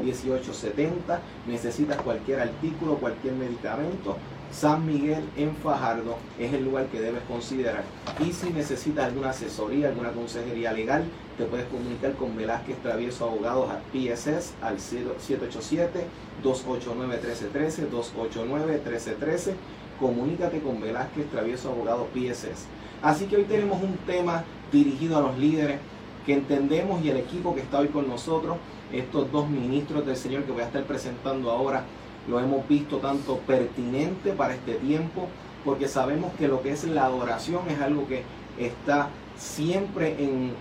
[0.00, 1.20] 863-1870.
[1.46, 4.16] Necesitas cualquier artículo, cualquier medicamento,
[4.52, 7.84] San Miguel en Fajardo es el lugar que debes considerar.
[8.18, 11.04] Y si necesitas alguna asesoría, alguna consejería legal,
[11.36, 14.78] te puedes comunicar con Velázquez Travieso Abogados a PSS al
[16.42, 19.54] 787-289-1313, 289-1313.
[19.98, 22.66] Comunícate con Velázquez Travieso Abogados PSS.
[23.02, 25.78] Así que hoy tenemos un tema dirigido a los líderes
[26.26, 28.56] que entendemos y el equipo que está hoy con nosotros,
[28.92, 31.84] estos dos ministros del Señor que voy a estar presentando ahora,
[32.28, 35.28] lo hemos visto tanto pertinente para este tiempo,
[35.64, 38.22] porque sabemos que lo que es la adoración es algo que
[38.58, 39.08] está
[39.38, 40.52] siempre en,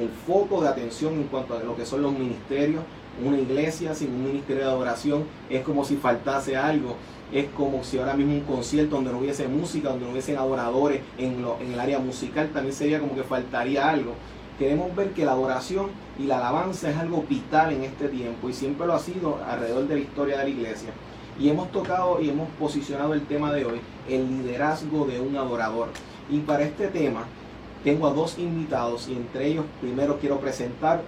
[0.00, 2.82] el foco de atención en cuanto a lo que son los ministerios.
[3.22, 6.96] Una iglesia sin un ministerio de adoración es como si faltase algo.
[7.32, 11.00] Es como si ahora mismo un concierto donde no hubiese música, donde no hubiesen adoradores
[11.16, 14.12] en, en el área musical, también sería como que faltaría algo.
[14.58, 15.86] Queremos ver que la adoración
[16.18, 19.88] y la alabanza es algo vital en este tiempo y siempre lo ha sido alrededor
[19.88, 20.90] de la historia de la iglesia.
[21.40, 25.88] Y hemos tocado y hemos posicionado el tema de hoy, el liderazgo de un adorador.
[26.30, 27.24] Y para este tema
[27.82, 31.02] tengo a dos invitados y entre ellos primero quiero presentar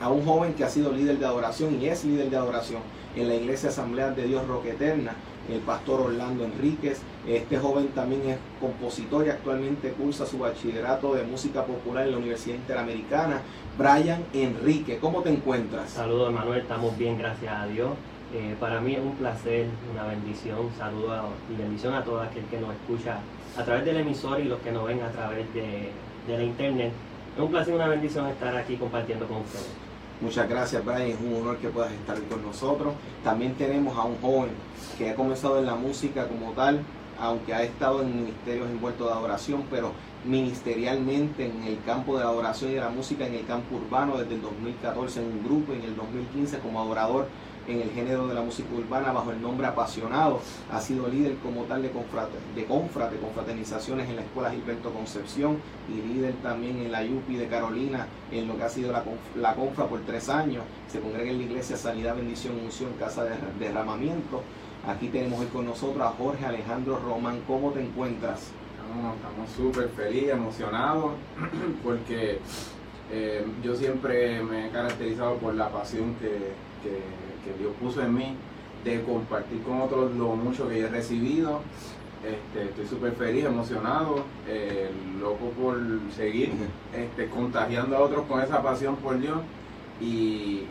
[0.00, 2.80] a un joven que ha sido líder de adoración y es líder de adoración
[3.16, 5.14] en la Iglesia Asamblea de Dios Roque Eterna,
[5.50, 7.00] el pastor Orlando Enríquez.
[7.26, 12.18] Este joven también es compositor y actualmente cursa su bachillerato de música popular en la
[12.18, 13.42] Universidad Interamericana.
[13.78, 15.90] Brian Enrique, ¿cómo te encuentras?
[15.90, 17.90] Saludos, Manuel, estamos bien, gracias a Dios.
[18.34, 22.60] Eh, para mí es un placer, una bendición, saludo y bendición a todo aquel que
[22.60, 23.18] nos escucha
[23.56, 25.90] a través del emisor y los que nos ven a través de,
[26.26, 26.92] de la internet.
[27.36, 29.85] Es un placer y una bendición estar aquí compartiendo con ustedes.
[30.18, 31.02] Muchas gracias, Brian.
[31.02, 32.94] Es un honor que puedas estar con nosotros.
[33.22, 34.48] También tenemos a un joven
[34.96, 36.80] que ha comenzado en la música como tal,
[37.20, 39.92] aunque ha estado en ministerios envueltos de adoración, pero
[40.24, 44.16] ministerialmente en el campo de la adoración y de la música en el campo urbano
[44.16, 47.28] desde el 2014 en un grupo, en el 2015 como adorador
[47.68, 50.40] en el género de la música urbana bajo el nombre Apasionado.
[50.70, 55.58] Ha sido líder como tal de, confrate, de confrate, confraternizaciones en la Escuela Gilberto Concepción
[55.88, 59.04] y líder también en la YUPI de Carolina en lo que ha sido la,
[59.36, 60.64] la confra por tres años.
[60.88, 64.42] Se congrega en la iglesia Sanidad, Bendición, Unción, Casa de Derramamiento.
[64.86, 67.40] Aquí tenemos hoy con nosotros a Jorge Alejandro Román.
[67.46, 68.50] ¿Cómo te encuentras?
[68.86, 71.12] Estamos súper felices, emocionados,
[71.84, 72.38] porque
[73.10, 76.52] eh, yo siempre me he caracterizado por la pasión que,
[76.82, 78.34] que que Dios puso en mí
[78.84, 81.60] de compartir con otros lo mucho que he recibido.
[82.24, 84.90] Este, estoy súper feliz, emocionado, eh,
[85.20, 85.78] loco por
[86.14, 86.50] seguir
[86.92, 89.38] este, contagiando a otros con esa pasión por Dios
[90.00, 90.64] y,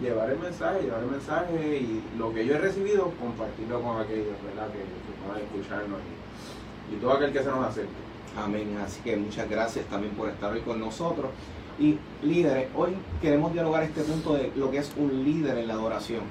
[0.00, 4.36] llevar el mensaje, llevar el mensaje y lo que yo he recibido, compartirlo con aquellos
[4.44, 4.68] ¿verdad?
[4.72, 4.80] que,
[5.24, 8.04] puedan escucharnos y, y todo aquel que se nos acerque.
[8.36, 8.76] Amén.
[8.84, 11.30] Así que muchas gracias también por estar hoy con nosotros.
[11.78, 15.74] Y líderes, hoy queremos dialogar este punto de lo que es un líder en la
[15.74, 16.22] adoración.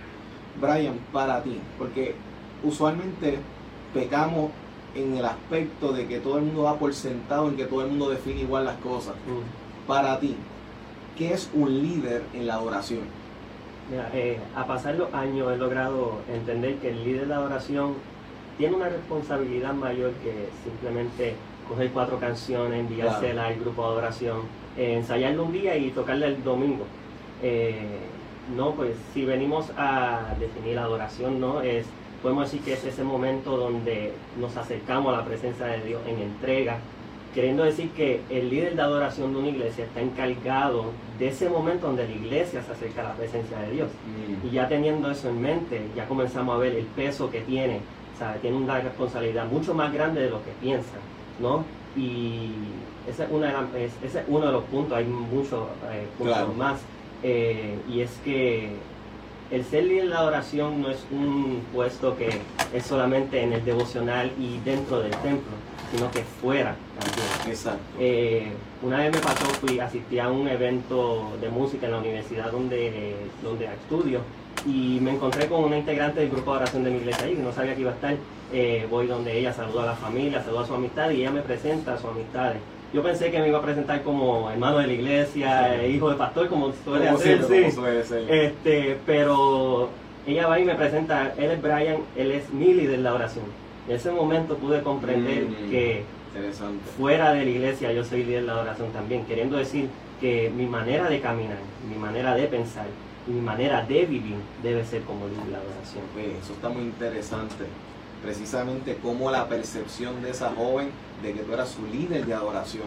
[0.62, 2.16] Brian, para ti, porque
[2.64, 3.40] usualmente
[3.94, 4.52] pecamos
[4.96, 7.90] en el aspecto de que todo el mundo va por sentado en que todo el
[7.90, 9.16] mundo define igual las cosas.
[9.16, 9.88] Mm.
[9.88, 10.36] Para ti,
[11.18, 13.02] ¿qué es un líder en la adoración?
[13.90, 17.96] Mira, eh, a pasar los años he logrado entender que el líder de adoración
[18.58, 21.36] tiene una responsabilidad mayor que simplemente
[21.68, 24.42] coger cuatro canciones, enviárselas al grupo de adoración,
[24.78, 26.86] eh, ensayarlo un día y tocarle el domingo.
[27.42, 28.00] Eh,
[28.56, 31.62] no, pues si venimos a definir la adoración, ¿no?
[31.62, 31.86] Es,
[32.22, 36.20] podemos decir que es ese momento donde nos acercamos a la presencia de Dios en
[36.20, 36.78] entrega,
[37.34, 40.86] queriendo decir que el líder de adoración de una iglesia está encargado
[41.18, 43.90] de ese momento donde la iglesia se acerca a la presencia de Dios.
[43.90, 44.48] Mm.
[44.48, 47.80] Y ya teniendo eso en mente, ya comenzamos a ver el peso que tiene,
[48.20, 48.40] ¿sabe?
[48.40, 50.98] Tiene una responsabilidad mucho más grande de lo que piensa,
[51.40, 51.64] ¿no?
[51.96, 52.50] Y
[53.08, 56.08] ese es, una de la- es- ese es uno de los puntos, hay muchos eh,
[56.18, 56.54] puntos Claro.
[56.54, 56.80] más,
[57.22, 58.70] eh, y es que
[59.52, 62.30] el ser líder de la adoración no es un puesto que
[62.74, 65.52] es solamente en el devocional y dentro del templo,
[65.94, 67.28] sino que fuera también.
[67.56, 67.80] Exacto.
[68.00, 68.48] Eh,
[68.82, 73.16] una vez me pasó, fui, asistí a un evento de música en la universidad donde,
[73.44, 74.22] donde estudio
[74.66, 77.42] y me encontré con una integrante del grupo de oración de mi iglesia ahí, que
[77.44, 78.16] no sabía que iba a estar.
[78.56, 81.42] Eh, voy donde ella saluda a la familia, saluda a su amistad y ella me
[81.42, 82.58] presenta a sus amistades.
[82.94, 85.88] Yo pensé que me iba a presentar como hermano de la iglesia, Sí.
[85.88, 87.38] hijo de pastor, como suele Como hacer.
[87.40, 87.76] siempre, sí.
[87.76, 88.32] como suele ser.
[88.32, 89.90] Este, pero
[90.28, 93.46] ella va y me presenta, él es Brian, él es mi líder de la oración.
[93.90, 95.72] En ese momento pude comprender Mm.
[95.72, 96.04] que
[96.98, 99.88] fuera de la iglesia yo soy líder de la oración también, queriendo decir
[100.22, 101.58] que mi manera de caminar,
[101.90, 102.86] mi manera de pensar
[103.26, 106.04] mi manera de vivir debe ser como líder de la oración.
[106.14, 107.64] Oye, eso está muy interesante.
[108.24, 110.92] Precisamente como la percepción de esa joven
[111.22, 112.86] de que tú eras su líder de adoración.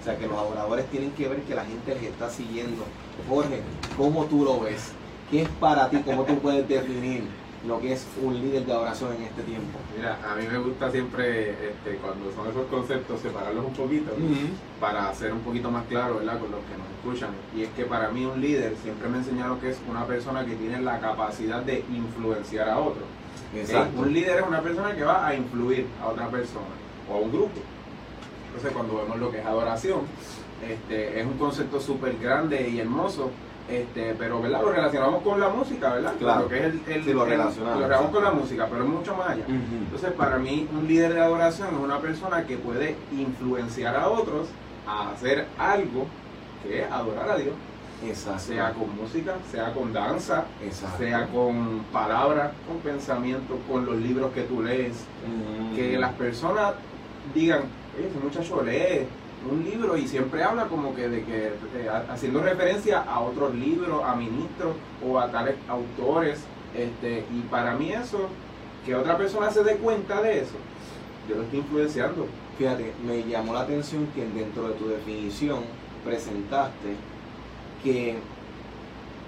[0.00, 2.84] O sea, que los adoradores tienen que ver que la gente les está siguiendo.
[3.28, 3.60] Jorge,
[3.96, 4.92] ¿cómo tú lo ves?
[5.30, 5.98] ¿Qué es para ti?
[6.04, 7.24] ¿Cómo tú puedes definir
[7.66, 9.78] lo que es un líder de adoración en este tiempo?
[9.96, 14.12] Mira, a mí me gusta siempre, este, cuando son esos conceptos, separarlos un poquito
[14.80, 16.38] para ser un poquito más claro, ¿verdad?
[16.38, 17.30] Con los que nos escuchan.
[17.54, 20.54] Y es que para mí un líder siempre me enseñaron que es una persona que
[20.54, 23.02] tiene la capacidad de influenciar a otro.
[23.52, 23.98] ¿ok?
[23.98, 26.66] Un líder es una persona que va a influir a otra persona
[27.10, 27.60] o a un grupo.
[28.46, 30.00] Entonces cuando vemos lo que es adoración,
[30.66, 33.30] este, es un concepto súper grande y hermoso,
[33.70, 34.62] este, pero ¿verdad?
[34.62, 36.14] lo relacionamos con la música, ¿verdad?
[36.18, 36.48] Claro.
[36.48, 37.76] Que es el, el- Sí, lo el- relacionamos.
[37.80, 39.44] lo relacionamos con la música, pero es mucho más allá.
[39.48, 44.48] Entonces, para mí, un líder de adoración es una persona que puede influenciar a otros
[44.86, 46.06] a hacer algo
[46.62, 47.54] que es adorar a Dios,
[48.04, 48.40] Exacto.
[48.40, 50.98] sea con música, sea con danza, Exacto.
[50.98, 54.96] sea con palabras, con pensamiento, con los libros que tú lees.
[55.74, 56.74] Que las personas
[57.34, 57.62] digan,
[57.98, 59.06] ese muchacho lee
[59.50, 61.46] un libro y siempre habla como que de que
[61.76, 64.74] eh, ha- haciendo referencia a otros libros, a ministros
[65.06, 66.40] o a tales autores.
[66.76, 68.28] Este, y para mí eso,
[68.84, 70.54] que otra persona se dé cuenta de eso,
[71.28, 72.26] yo lo estoy influenciando.
[72.58, 75.60] Fíjate, me llamó la atención que dentro de tu definición
[76.04, 76.94] presentaste
[77.82, 78.18] que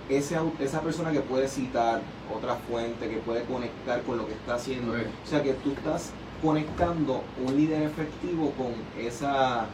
[0.09, 2.03] ese esa persona que puede citar
[2.35, 5.03] otra fuente, que puede conectar con lo que está haciendo, Sí.
[5.25, 6.11] o sea que tú estás
[6.43, 8.73] conectando un líder efectivo con
[9.03, 9.67] esa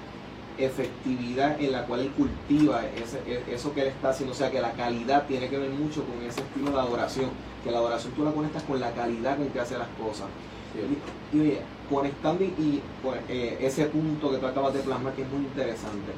[0.59, 4.51] efectividad en la cual él cultiva ese- e- eso que él está haciendo, o sea
[4.51, 7.31] que la calidad tiene que ver mucho con ese estilo de adoración,
[7.65, 10.27] que la adoración tú la conectas con la calidad con que hace las cosas.
[11.33, 11.61] Y, y oye,
[11.91, 15.41] conectando y, y, pues, eh, ese punto que tú acabas de plasmar que es muy
[15.41, 16.13] interesante.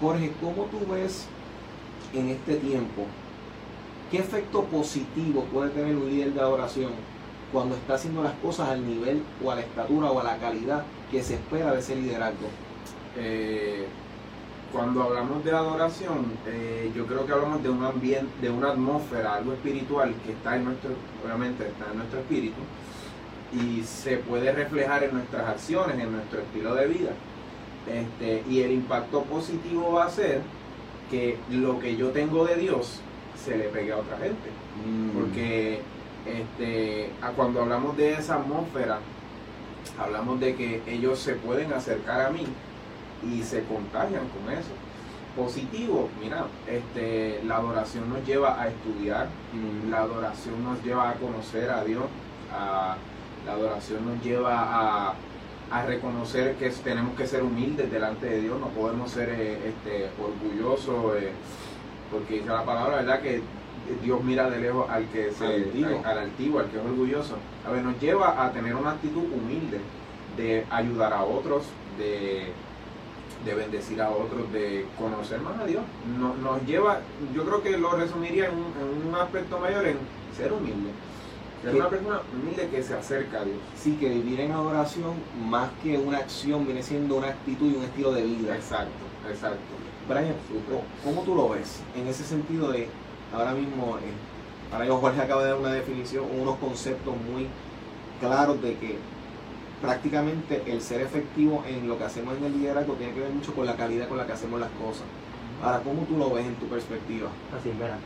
[0.00, 1.26] Jorge, ¿cómo tú ves
[2.12, 3.04] en este tiempo
[4.10, 6.90] qué efecto positivo puede tener un líder de adoración
[7.52, 10.82] cuando está haciendo las cosas al nivel o a la estatura o a la calidad
[11.10, 12.48] que se espera de ese liderazgo?
[13.18, 13.86] Eh,
[14.72, 19.36] cuando hablamos de adoración, eh, yo creo que hablamos de un ambiente, de una atmósfera,
[19.36, 20.90] algo espiritual que está en nuestro,
[21.24, 22.60] obviamente está en nuestro espíritu
[23.52, 27.10] y se puede reflejar en nuestras acciones, en nuestro estilo de vida.
[27.86, 30.42] Este, y el impacto positivo va a ser
[31.10, 33.00] que lo que yo tengo de Dios
[33.42, 34.50] se le pegue a otra gente.
[35.14, 35.80] Porque
[36.26, 38.98] este, cuando hablamos de esa atmósfera,
[39.98, 42.44] hablamos de que ellos se pueden acercar a mí
[43.22, 44.70] y se contagian con eso.
[45.36, 51.14] Positivo, mira, este, la adoración nos lleva a estudiar, Mm, la adoración nos lleva a
[51.14, 52.04] conocer a Dios,
[52.52, 52.96] a-
[53.46, 55.14] la adoración nos lleva a,
[55.70, 60.08] a reconocer que tenemos que ser humildes delante de Dios, no podemos ser eh, este,
[60.22, 61.32] orgullosos, eh,
[62.10, 63.20] porque dice la palabra, ¿verdad?
[63.20, 63.42] Que
[64.02, 65.88] Dios mira de lejos al que se, Al altivo.
[65.88, 67.36] al, al altivo, al que es orgulloso.
[67.66, 69.80] A ver, nos lleva a tener una actitud humilde
[70.36, 71.64] de ayudar a otros,
[71.98, 72.52] de,
[73.44, 75.82] de bendecir a otros, de conocer más a Dios.
[76.18, 77.00] No- nos lleva,
[77.34, 79.98] yo creo que lo resumiría en un, en un aspecto mayor en
[80.36, 80.90] ser humilde.
[81.62, 83.56] Ser una persona humilde que se acerca a Dios.
[83.76, 85.14] Sí, que vivir en adoración
[85.48, 88.54] más que una acción viene siendo una actitud y un estilo de vida.
[88.54, 88.90] Exacto,
[89.30, 89.58] exacto.
[90.08, 90.34] Brian.
[91.02, 92.88] ¿cómo tú lo ves en ese sentido de
[93.34, 94.12] ahora mismo, eh,
[94.72, 97.48] ahora mismo Jorge acaba de dar una definición, unos conceptos muy
[98.20, 98.98] claros de que
[99.80, 103.54] prácticamente el ser efectivo en lo que hacemos en el liderazgo tiene que ver mucho
[103.54, 105.04] con la calidad con la que hacemos las cosas.
[105.62, 107.28] Ahora, ¿cómo tú lo ves en tu perspectiva?
[107.58, 107.98] Así, mira,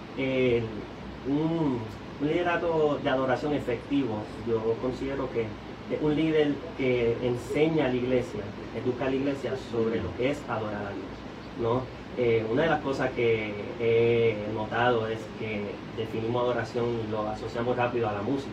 [1.27, 1.81] un,
[2.21, 8.41] un de adoración efectivo, yo considero que es un líder que enseña a la iglesia,
[8.77, 11.83] educa a la iglesia sobre lo que es adorar a Dios, ¿no?
[12.17, 15.63] Eh, una de las cosas que he notado es que
[15.97, 18.51] definimos adoración y lo asociamos rápido a la música.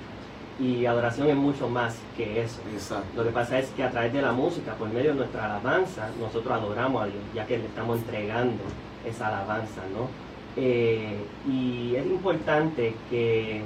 [0.59, 2.61] Y adoración es mucho más que eso.
[2.73, 3.05] Exacto.
[3.15, 6.09] Lo que pasa es que a través de la música, por medio de nuestra alabanza,
[6.19, 8.63] nosotros adoramos a Dios, ya que le estamos entregando
[9.05, 10.07] esa alabanza, ¿no?
[10.59, 11.15] Eh,
[11.47, 13.61] y es importante que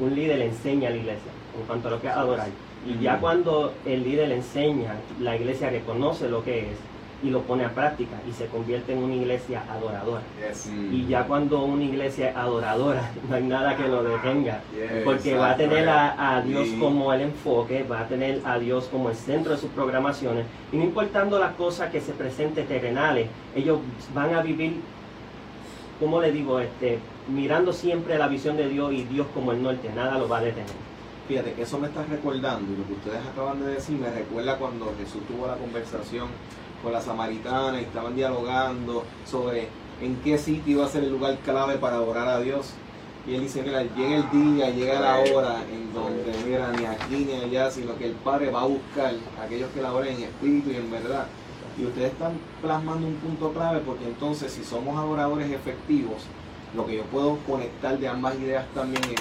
[0.00, 2.48] un líder enseñe a la iglesia en cuanto a lo que es adorar.
[2.84, 6.78] Y ya cuando el líder enseña, la iglesia reconoce lo que es
[7.22, 10.22] y lo pone a práctica y se convierte en una iglesia adoradora.
[10.90, 14.60] Y ya cuando una iglesia es adoradora, no hay nada que lo detenga.
[15.04, 16.78] Porque va a tener a, a Dios Sí.
[16.78, 20.46] como el enfoque, va a tener a Dios como el centro de sus programaciones.
[20.72, 23.78] Y no importando las cosas que se presenten terrenales, ellos
[24.14, 24.80] van a vivir,
[26.00, 26.98] como le digo, este,
[27.28, 30.42] mirando siempre la visión de Dios y Dios como el norte, nada lo va a
[30.42, 30.66] detener.
[31.28, 34.56] Fíjate que eso me está recordando y lo que ustedes acaban de decir me recuerda
[34.58, 36.26] cuando Jesús tuvo la conversación
[36.82, 39.68] con la samaritana y estaban dialogando sobre
[40.00, 42.70] en qué sitio iba a ser el lugar clave para adorar a Dios.
[43.26, 47.24] Y él dice, mira, llega el día, llega la hora en donde, mira, ni aquí
[47.24, 50.24] ni allá, sino que el Padre va a buscar a aquellos que la adoren en
[50.24, 51.26] espíritu y en verdad.
[51.78, 56.24] Y ustedes están plasmando un punto clave porque entonces si somos adoradores efectivos,
[56.74, 59.20] lo que yo puedo conectar de ambas ideas también es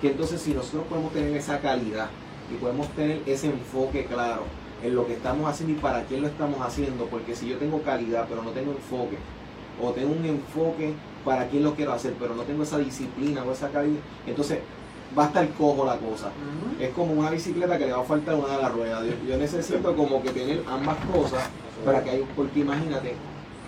[0.00, 2.08] que entonces si nosotros podemos tener esa calidad
[2.52, 4.44] y podemos tener ese enfoque claro
[4.82, 7.82] en lo que estamos haciendo y para quién lo estamos haciendo, porque si yo tengo
[7.82, 9.16] calidad pero no tengo enfoque,
[9.82, 10.92] o tengo un enfoque
[11.24, 14.58] para quién lo quiero hacer, pero no tengo esa disciplina o esa calidad, entonces
[15.18, 16.30] va a estar cojo la cosa.
[16.80, 19.04] Es como una bicicleta que le va a faltar una de las ruedas.
[19.04, 21.48] Yo, yo necesito como que tener ambas cosas
[21.84, 23.14] para que hay, porque imagínate,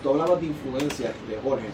[0.02, 1.66] tú hablabas de influencia de Jorge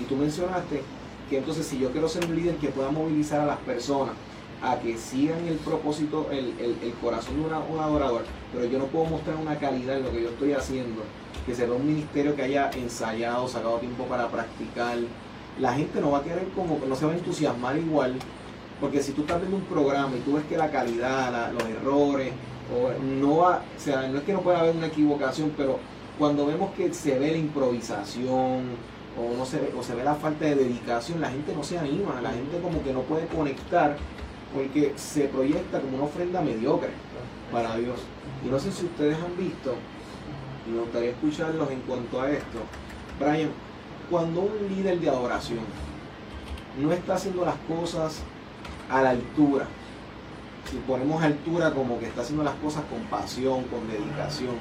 [0.00, 0.82] y tú mencionaste
[1.28, 4.14] que entonces si yo quiero ser un líder que pueda movilizar a las personas
[4.62, 8.78] a que sigan el propósito, el, el- el corazón de una- un adorador, pero yo
[8.78, 11.02] no puedo mostrar una calidad en lo que yo estoy haciendo,
[11.46, 14.98] que se vea un ministerio que haya ensayado, sacado tiempo para practicar,
[15.58, 18.14] la gente no va a querer como, no se va a entusiasmar igual,
[18.80, 22.32] porque si tú estás viendo un programa y tú ves que la calidad, los errores,
[22.72, 25.78] o no va, o sea, no es que no pueda haber una equivocación, pero
[26.18, 28.64] cuando vemos que se ve la improvisación,
[29.18, 31.78] o no se ve, o se ve la falta de dedicación, la gente no se
[31.78, 33.96] anima, la gente como que no puede conectar
[34.54, 36.90] porque se proyecta como una ofrenda mediocre
[37.52, 38.00] para Dios.
[38.44, 39.74] Y no sé si ustedes han visto,
[40.66, 42.58] y me gustaría escucharlos en cuanto a esto.
[43.18, 43.50] Brian,
[44.10, 45.60] cuando un líder de adoración
[46.80, 48.22] no está haciendo las cosas
[48.88, 49.66] a la altura,
[50.70, 54.54] si ponemos altura como que está haciendo las cosas con pasión, con dedicación,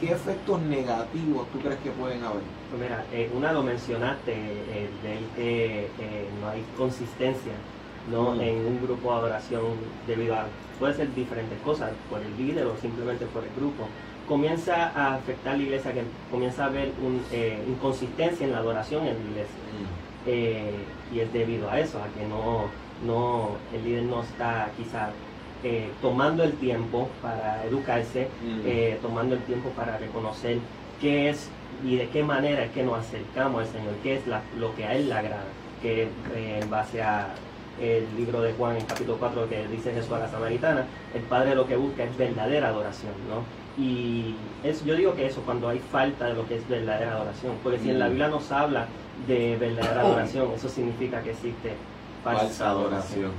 [0.00, 2.42] ¿qué efectos negativos tú crees que pueden haber?
[2.70, 4.88] Pues mira, eh, una lo mencionaste, eh,
[5.36, 7.52] que eh, no hay consistencia
[8.10, 8.34] ¿no?
[8.34, 8.40] Mm.
[8.40, 9.62] en un grupo de adoración
[10.06, 10.46] debido a,
[10.78, 13.86] puede ser diferentes cosas, por el líder o simplemente por el grupo.
[14.28, 19.02] Comienza a afectar la iglesia, que comienza a haber un, eh, inconsistencia en la adoración
[19.06, 19.60] en la iglesia.
[20.26, 20.74] Eh,
[21.12, 22.66] y es debido a eso, a que no,
[23.06, 25.10] no el líder no está quizá
[25.64, 29.02] eh, tomando el tiempo para educarse, Mm.
[29.02, 30.58] tomando el tiempo para reconocer
[31.00, 31.48] qué es
[31.84, 34.84] y de qué manera es que nos acercamos al Señor, qué es la- lo que
[34.86, 35.44] a Él le agrada,
[35.82, 37.28] que en base a
[37.80, 40.84] el libro de Juan en capítulo 4 que dice Jesús a la samaritana,
[41.14, 43.42] el Padre lo que busca es verdadera adoración, ¿no?
[43.82, 44.34] Y
[44.64, 47.78] es, yo digo que eso, cuando hay falta de lo que es verdadera adoración, porque
[47.78, 48.10] si en la Mm.
[48.10, 48.86] Biblia nos habla
[49.26, 51.72] de verdadera adoración, eso significa que existe
[52.22, 53.30] falsa adoración.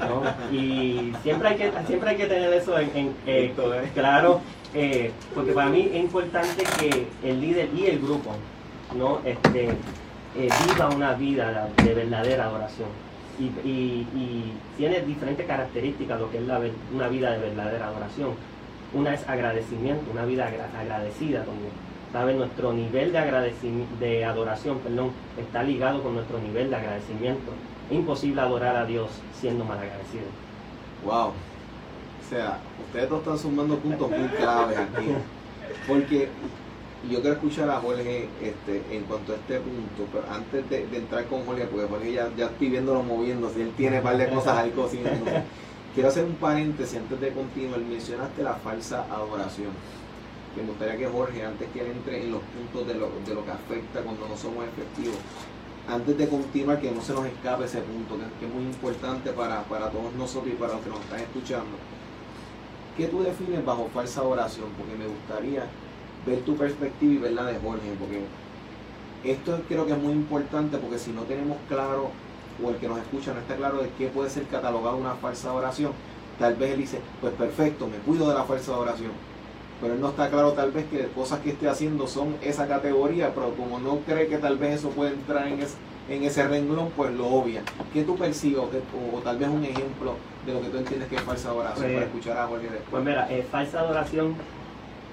[0.00, 0.22] ¿no?
[0.56, 3.54] Y siempre hay que, siempre hay que tener eso en, en- eh,
[3.94, 4.40] claro,
[4.74, 8.32] eh, porque para mí es importante que el líder y el grupo
[8.96, 9.20] ¿no?
[9.24, 9.68] este,
[10.36, 12.88] eh, viva una vida de verdadera adoración.
[13.44, 16.60] Y, tiene diferentes características lo que es la
[16.94, 18.30] una vida de verdadera adoración.
[18.92, 21.70] Una es agradecimiento, una vida agra- agradecida también.
[22.12, 22.34] ¿Sabe?
[22.34, 27.52] Nuestro nivel de, agradecimi- de adoración perdón, está ligado con nuestro nivel de agradecimiento.
[27.88, 30.24] Es imposible adorar a Dios siendo malagradecido.
[31.04, 31.28] Wow.
[31.28, 35.08] O sea, ustedes dos están sumando puntos muy claves aquí.
[35.86, 36.28] Porque
[37.08, 40.98] yo quiero escuchar a Jorge este, en cuanto a este punto, pero antes de, de
[40.98, 44.28] entrar con Jorge, porque Jorge ya, ya estoy viéndolo moviéndose, él tiene un par de
[44.28, 45.30] cosas ahí cocinando.
[45.94, 47.80] Quiero hacer un paréntesis antes de continuar.
[47.80, 49.72] Mencionaste la falsa adoración.
[50.54, 53.34] Que me gustaría que Jorge, antes que él entre en los puntos de lo, de
[53.34, 55.16] lo que afecta cuando no somos efectivos,
[55.88, 59.30] antes de continuar, que no se nos escape ese punto, que, que es muy importante
[59.30, 61.76] para, para todos nosotros y para los que nos están escuchando.
[62.96, 64.68] ¿Qué tú defines bajo falsa oración?
[64.76, 65.64] Porque me gustaría
[66.26, 68.22] ver tu perspectiva y ver la de Jorge, porque
[69.24, 72.10] Esto creo que es muy importante porque si no tenemos claro,
[72.62, 75.52] o el que nos escucha no está claro de qué puede ser catalogado una falsa
[75.52, 75.92] oración,
[76.38, 79.12] tal vez él dice, pues perfecto, me cuido de la falsa oración.
[79.80, 83.34] Pero él no está claro tal vez que cosas que esté haciendo son esa categoría,
[83.34, 85.58] pero como no cree que tal vez eso puede entrar en,
[86.10, 87.62] en ese renglón, pues lo obvia.
[87.92, 91.22] ¿Qué tú percibes o, tal vez un ejemplo de lo que tú entiendes que es
[91.22, 92.90] falsa adoración para pues, escuchar a Jorge después?
[92.90, 94.34] Pues mira, eh, falsa adoración,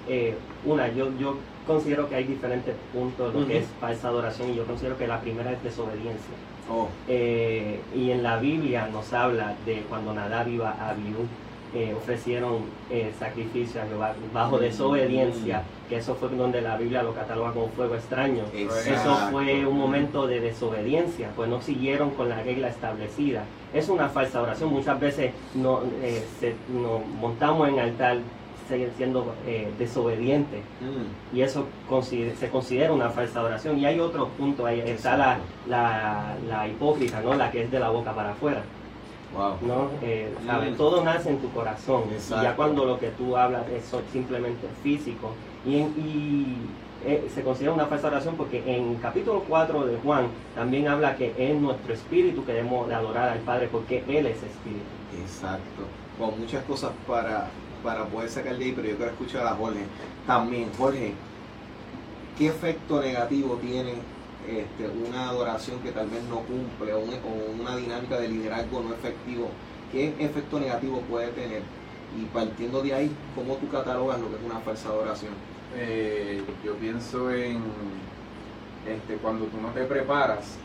[0.08, 0.36] eh,
[0.66, 1.38] una, yo, yo
[1.68, 5.08] considero que hay diferentes puntos de lo que es falsa adoración y yo considero que
[5.08, 6.34] la primera es desobediencia.
[6.70, 6.88] Oh.
[7.08, 11.28] Eh, y en la Biblia nos habla de cuando Nadab iba a Abiú,
[11.74, 17.14] eh, ofrecieron eh, sacrificio a Jehová bajo desobediencia, que eso fue donde la Biblia lo
[17.14, 18.44] cataloga como fuego extraño.
[18.54, 23.44] Eso fue un momento de desobediencia, pues no siguieron con la regla establecida.
[23.74, 25.82] Es una falsa oración, muchas veces no,
[26.70, 28.18] nos montamos en altar
[28.68, 31.36] siendo eh, desobediente mm.
[31.36, 31.68] y eso
[32.40, 37.34] se considera una falsa oración y hay otro punto ahí está la, la, hipócrita no
[37.34, 38.64] la que es de la boca para afuera
[39.62, 39.90] ¿no?
[40.02, 40.76] Eh, mm.
[40.76, 45.34] todo nace en tu corazón ya cuando lo que tú hablas es simplemente físico
[45.66, 46.58] y, y
[47.06, 51.34] eh, se considera una falsa oración porque en capítulo 4 de Juan también habla que
[51.38, 54.84] es nuestro espíritu que debemos de adorar al Padre porque Él es espíritu.
[55.22, 55.84] Exacto.
[56.18, 57.50] Con muchas cosas para,
[57.88, 59.80] para poder sacar de ahí, pero yo quiero escuchar a Jorge
[60.28, 60.70] también.
[60.78, 61.14] Jorge,
[62.38, 63.94] ¿qué efecto negativo tiene
[64.46, 69.48] este, una adoración que tal vez no cumple o, una dinámica de liderazgo no efectivo?
[69.90, 71.62] ¿Qué efecto negativo puede tener?
[72.20, 75.32] Y partiendo de ahí, ¿cómo tú catalogas lo que es una falsa adoración?
[75.78, 77.62] Eh, yo pienso en
[78.86, 80.58] este, cuando tú no te preparas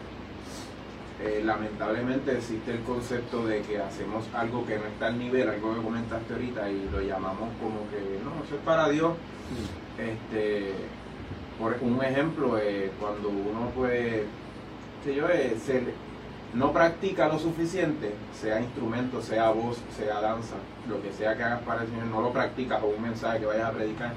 [1.24, 5.74] eh, lamentablemente existe el concepto de que hacemos algo que no está al nivel, algo
[5.74, 9.12] que comentaste ahorita, y lo llamamos como que, no, eso es para Dios.
[9.98, 10.72] Este,
[11.60, 14.26] por un ejemplo, eh, cuando uno puede,
[15.06, 15.56] yo, eh,
[16.54, 20.56] no practica lo suficiente, sea instrumento, sea voz, sea danza,
[20.88, 23.46] lo que sea que hagas para el Señor, no lo practicas o un mensaje que
[23.46, 24.12] vayas a predicar,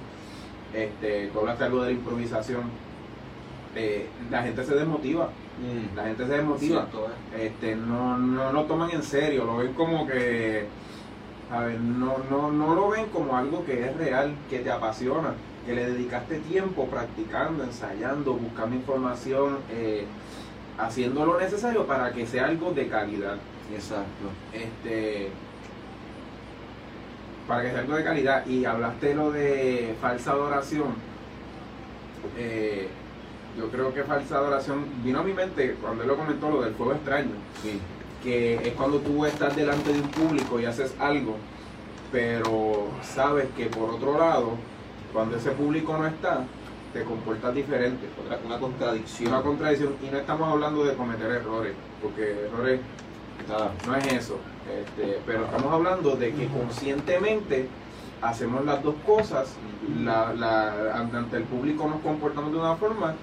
[0.73, 2.63] este, tú hablaste algo de la improvisación,
[4.31, 5.29] la gente se desmotiva
[5.95, 6.87] la gente se desmotiva.
[7.35, 7.47] ¿eh?
[7.47, 10.65] Este, no, no lo toman en serio, lo ven como que,
[11.51, 15.33] a ver, no, no, no lo ven como algo que es real, que te apasiona,
[15.65, 20.05] que le dedicaste tiempo practicando, ensayando, buscando información, eh,
[20.77, 23.37] haciendo lo necesario para que sea algo de calidad.
[23.73, 24.29] Exacto.
[24.51, 25.29] Este,
[27.47, 28.45] para que sea algo de calidad.
[28.45, 30.93] Y hablaste lo de falsa adoración.
[32.37, 32.89] Eh,
[33.57, 36.73] yo creo que falsa adoración vino a mi mente cuando él lo comentó lo del
[36.73, 37.31] fuego extraño,
[38.23, 41.37] que es cuando tú estás delante de un público y haces algo,
[42.11, 44.51] pero sabes que por otro lado,
[45.13, 46.43] cuando ese público no está,
[46.93, 48.07] te comportas diferente.
[48.23, 49.33] Otra, una contradicción.
[49.33, 49.95] Una contradicción.
[50.01, 52.79] Y no estamos hablando de cometer errores, porque errores
[53.85, 54.39] no es eso.
[54.73, 57.67] Este, pero estamos hablando de que conscientemente
[58.21, 59.55] hacemos las dos cosas,
[60.07, 63.13] ante el público nos comportamos de una forma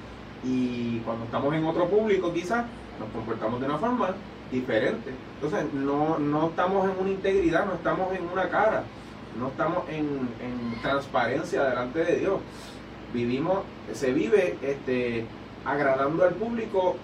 [0.44, 2.64] y cuando estamos en otro público quizás
[2.98, 4.10] nos comportamos de una forma
[4.50, 5.10] diferente.
[5.34, 8.84] Entonces no, no estamos en una integridad, no estamos en una cara,
[9.38, 12.40] no estamos en, en transparencia delante de Dios.
[13.14, 13.60] Vivimos,
[13.92, 15.26] se vive este,
[15.64, 16.96] agradando al público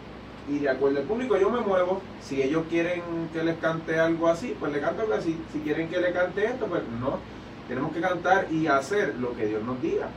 [0.49, 2.01] y de acuerdo al público yo me muevo.
[2.23, 5.39] Si ellos quieren que les cante algo así, pues le canto algo así.
[5.53, 7.19] Si quieren que le cante esto, pues no.
[7.69, 10.09] Tenemos que cantar y hacer lo que Dios nos diga.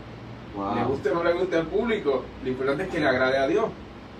[0.75, 3.47] Le guste o no le guste al público, lo importante es que le agrade a
[3.47, 3.65] Dios.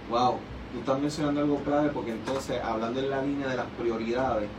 [0.10, 0.38] Wow,
[0.72, 4.50] tú estás mencionando algo clave porque entonces, hablando en la línea de las prioridades,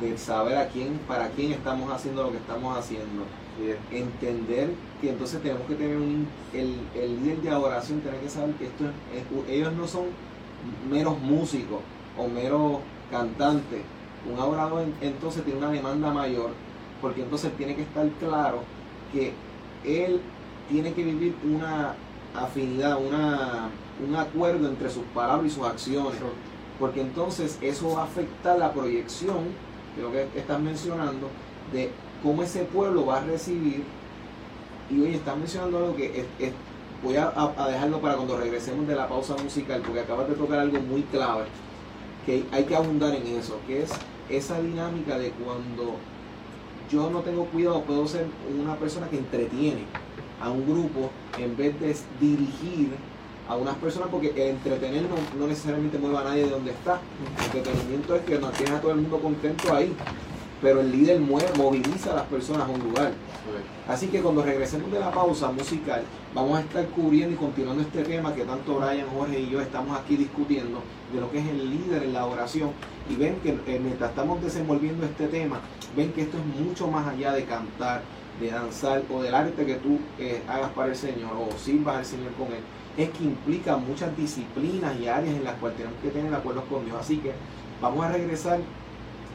[0.00, 3.24] de saber a quién, para quién estamos haciendo lo que estamos haciendo,
[3.90, 8.54] entender que entonces tenemos que tener un, el, el líder de adoración, tiene que saber
[8.54, 8.84] que esto
[9.48, 10.04] ellos no son
[10.90, 11.80] meros músicos
[12.16, 12.78] o meros
[13.10, 13.82] cantantes.
[14.30, 16.50] Un adorador entonces tiene una demanda mayor,
[17.00, 18.60] porque entonces tiene que estar claro
[19.12, 19.32] que
[19.84, 20.20] él
[20.68, 21.94] tiene que vivir una
[22.34, 23.70] afinidad, una,
[24.06, 26.20] un acuerdo entre sus palabras y sus acciones.
[26.78, 29.38] Porque entonces eso va a afectar la proyección,
[29.96, 31.28] que lo que estás mencionando,
[31.72, 31.90] de
[32.22, 33.82] cómo ese pueblo va a recibir.
[34.90, 36.52] Y hoy estás mencionando algo que es,
[37.02, 37.32] voy a,
[37.68, 41.44] dejarlo para cuando regresemos de la pausa musical, porque acabas de tocar algo muy clave,
[42.24, 43.90] que hay que abundar en eso, que es
[44.30, 45.96] esa dinámica de cuando
[46.90, 48.26] yo no tengo cuidado, puedo ser
[48.58, 49.84] una persona que entretiene
[50.40, 52.90] a un grupo en vez de dirigir
[53.48, 55.04] a unas personas porque entretener
[55.38, 57.00] no, necesariamente mueve a nadie de donde está.
[57.38, 59.94] El entretenimiento es que mantiene a todo el mundo contento ahí.
[60.60, 63.12] pero el líder mueve, moviliza a las personas a un lugar.
[63.88, 66.02] Así que cuando regresemos de la pausa musical,
[66.34, 69.98] vamos a estar cubriendo y continuando este tema que tanto Brian, Jorge y yo estamos
[69.98, 72.70] aquí discutiendo de lo que es el líder en la oración.
[73.08, 75.60] Y ven que eh, mientras estamos desenvolviendo este tema,
[75.96, 78.02] ven que esto es mucho más allá de cantar,
[78.40, 82.04] de danzar o del arte que tú eh, hagas para el Señor o sirvas al
[82.04, 82.62] Señor con Él.
[82.96, 86.84] Es que implica muchas disciplinas y áreas en las cuales tenemos que tener acuerdos con
[86.84, 86.96] Dios.
[87.00, 87.32] Así que
[87.80, 88.60] vamos a regresar,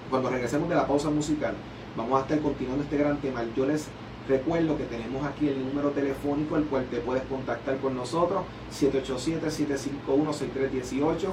[0.09, 1.53] cuando regresemos de la pausa musical,
[1.95, 3.43] vamos a estar continuando este gran tema.
[3.55, 3.87] Yo les
[4.27, 11.27] Recuerdo que tenemos aquí el número telefónico al cual te puedes contactar con nosotros, 787-751-6318,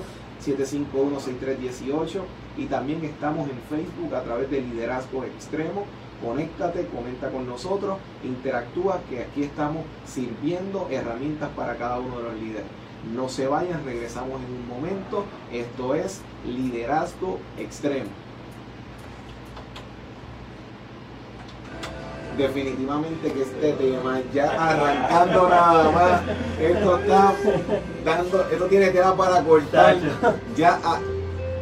[0.44, 2.22] 751-6318
[2.58, 5.84] y también estamos en Facebook a través de Liderazgo Extremo.
[6.24, 12.34] Conéctate, comenta con nosotros, interactúa, que aquí estamos sirviendo herramientas para cada uno de los
[12.34, 12.66] líderes.
[13.14, 15.24] No se vayan, regresamos en un momento.
[15.50, 18.10] Esto es Liderazgo Extremo.
[22.36, 26.20] definitivamente que este tema, ya arrancando nada más,
[26.58, 27.34] esto está
[28.04, 29.96] dando, esto tiene tela para cortar,
[30.56, 30.78] ya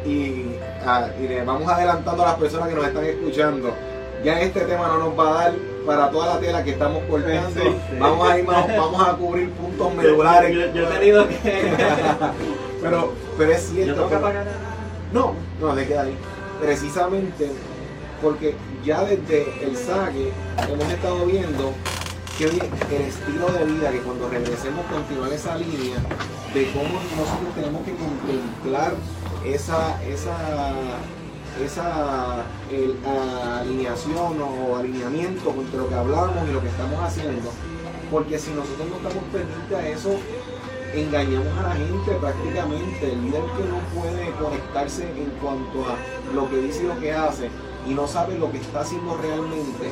[0.05, 3.73] y, y vamos adelantando a las personas que nos están escuchando,
[4.23, 5.53] ya este tema no nos va a dar
[5.85, 7.61] para toda la tela que estamos cortando,
[7.99, 10.55] vamos a ir vamos a cubrir puntos medulares.
[10.73, 11.37] Yo, he tenido que...
[12.81, 14.09] pero, pero es cierto.
[15.11, 16.15] No, no, de queda ahí.
[16.61, 17.49] Precisamente
[18.21, 20.31] porque ya desde el saque
[20.67, 21.73] hemos estado viendo
[22.37, 25.97] que el estilo de vida, que cuando regresemos continuar esa línea
[26.53, 28.93] de cómo nosotros tenemos que contemplar
[29.45, 30.73] esa, esa,
[31.63, 32.43] esa
[33.59, 37.49] alineación o alineamiento entre lo que hablamos y lo que estamos haciendo.
[38.11, 40.19] Porque si nosotros no estamos pendientes a eso,
[40.93, 43.11] engañamos a la gente prácticamente.
[43.11, 45.95] El líder que no puede conectarse en cuanto a
[46.33, 47.49] lo que dice y lo que hace,
[47.87, 49.91] y no sabe lo que está haciendo realmente,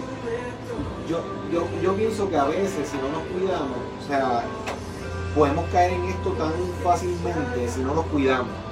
[1.10, 4.44] yo, yo, yo pienso que a veces si no nos cuidamos, o sea,
[5.36, 6.52] podemos caer en esto tan
[6.84, 8.67] fácilmente si no nos cuidamos.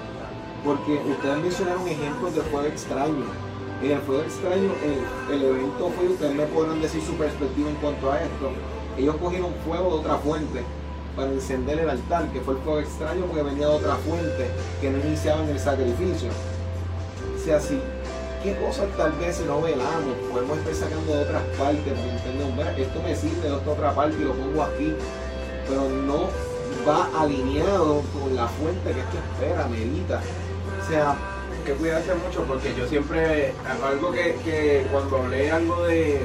[0.65, 3.25] Porque ustedes mencionaron ejemplos de fuego extraño.
[3.84, 7.75] En el fuego extraño, el, el evento fue, ustedes me podrán decir su perspectiva en
[7.75, 8.49] cuanto a esto.
[8.97, 10.63] Ellos cogieron fuego de otra fuente
[11.15, 14.49] para encender el altar, que fue el fuego extraño porque venía de otra fuente
[14.82, 16.30] que no iniciaba en el sacrificio.
[17.36, 17.80] O sea, si
[18.43, 23.15] qué cosas tal vez no velamos, podemos estar sacando de otras partes, ¿me Esto me
[23.15, 24.93] sirve de otra parte y lo pongo aquí,
[25.67, 26.30] pero no
[26.88, 30.21] va alineado con la fuente que esto espera, medita.
[30.86, 31.15] O sea,
[31.65, 36.21] que cuidarse mucho porque yo siempre, algo que, que cuando hablé algo de,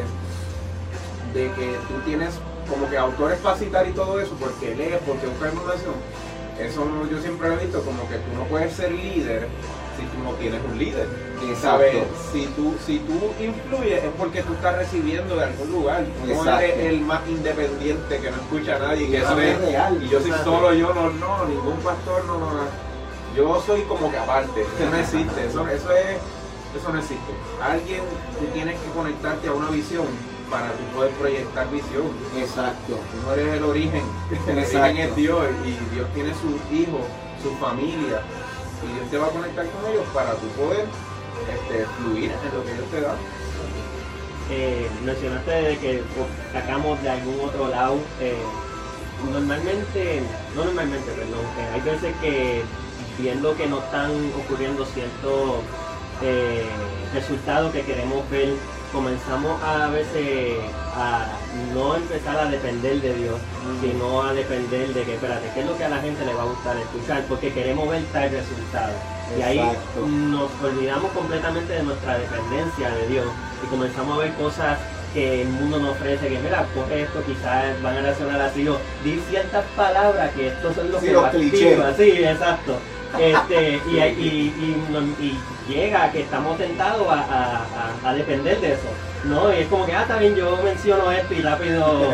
[1.33, 2.35] de que tú tienes
[2.69, 5.95] como que autores para citar y todo eso, porque lees, porque buscas información,
[6.59, 9.49] eso yo siempre lo he visto como que tú no puedes ser líder
[9.97, 11.09] si tú no tienes un líder.
[11.59, 11.97] ¿Sabes?
[12.33, 16.05] Si tú, si tú influyes es porque tú estás recibiendo de algún lugar.
[16.27, 19.09] no eres el más independiente que no escucha a nadie.
[19.09, 20.03] Y, eso es real.
[20.03, 22.90] Y yo soy solo yo, no, no, ningún pastor, no, no, no.
[23.37, 24.63] Yo soy como que aparte.
[24.63, 25.47] Eso no existe.
[25.47, 26.17] Eso, eso es,
[26.77, 27.33] eso no existe.
[27.63, 28.03] Alguien,
[28.39, 30.07] tú tienes que conectarte a una visión
[30.51, 32.11] para tú poder proyectar visión.
[32.37, 32.95] Exacto.
[32.95, 34.03] Tú no eres el origen.
[34.49, 37.03] El origen es Dios y Dios tiene sus hijos,
[37.43, 38.23] su familia
[38.83, 40.87] y Dios te va a conectar con ellos para tu poder
[41.49, 43.15] este, fluir en lo que Dios te da.
[44.51, 46.03] Eh, mencionaste de que
[46.53, 47.99] sacamos de algún otro lado.
[48.21, 48.35] Eh,
[49.25, 50.23] normalmente,
[50.57, 52.63] no normalmente, perdón, eh, hay veces que
[53.21, 54.11] viendo que no están
[54.45, 55.61] ocurriendo ciertos
[56.23, 56.67] eh,
[57.15, 58.55] resultados que queremos ver
[58.93, 60.59] comenzamos a veces
[60.97, 61.27] a
[61.73, 63.37] no empezar a depender de Dios,
[63.81, 66.43] sino a depender de que, espérate, ¿qué es lo que a la gente le va
[66.43, 67.25] a gustar escuchar?
[67.29, 68.93] Porque queremos ver tal resultado.
[69.39, 69.63] Y ahí
[69.97, 73.27] nos olvidamos completamente de nuestra dependencia de Dios
[73.65, 74.79] y comenzamos a ver cosas
[75.15, 78.79] que el mundo nos ofrece, que mira, coge esto, quizás van a reaccionar así, o
[79.05, 81.33] di ciertas palabras que estos son los que los
[81.97, 82.79] Sí, exacto.
[83.19, 85.37] Este, y, y,
[85.69, 88.89] llega a que estamos tentados a, depender de eso.
[89.25, 89.53] ¿no?
[89.53, 92.05] Y es como que, ah, también yo menciono esto y rápido,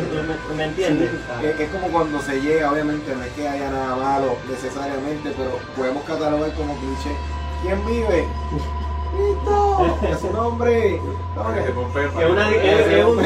[0.56, 1.10] me, entiendes?
[1.58, 6.02] es, como cuando se llega, obviamente, no es que haya nada malo necesariamente, pero podemos
[6.04, 7.10] catalogar como cliché.
[7.62, 8.26] ¿Quién vive?
[9.16, 9.98] ¡Listo!
[10.10, 10.96] ¡Es su nombre!
[10.96, 11.00] es,
[13.04, 13.24] un,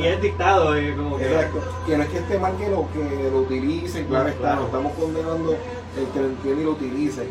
[0.00, 1.26] y es dictado, como que...
[1.26, 1.60] Exacto.
[1.86, 4.92] Que no es que esté mal que lo, que lo utilicen, claro, está, no estamos
[4.94, 5.56] condenando
[5.98, 7.28] el que lo entiende y lo utilice.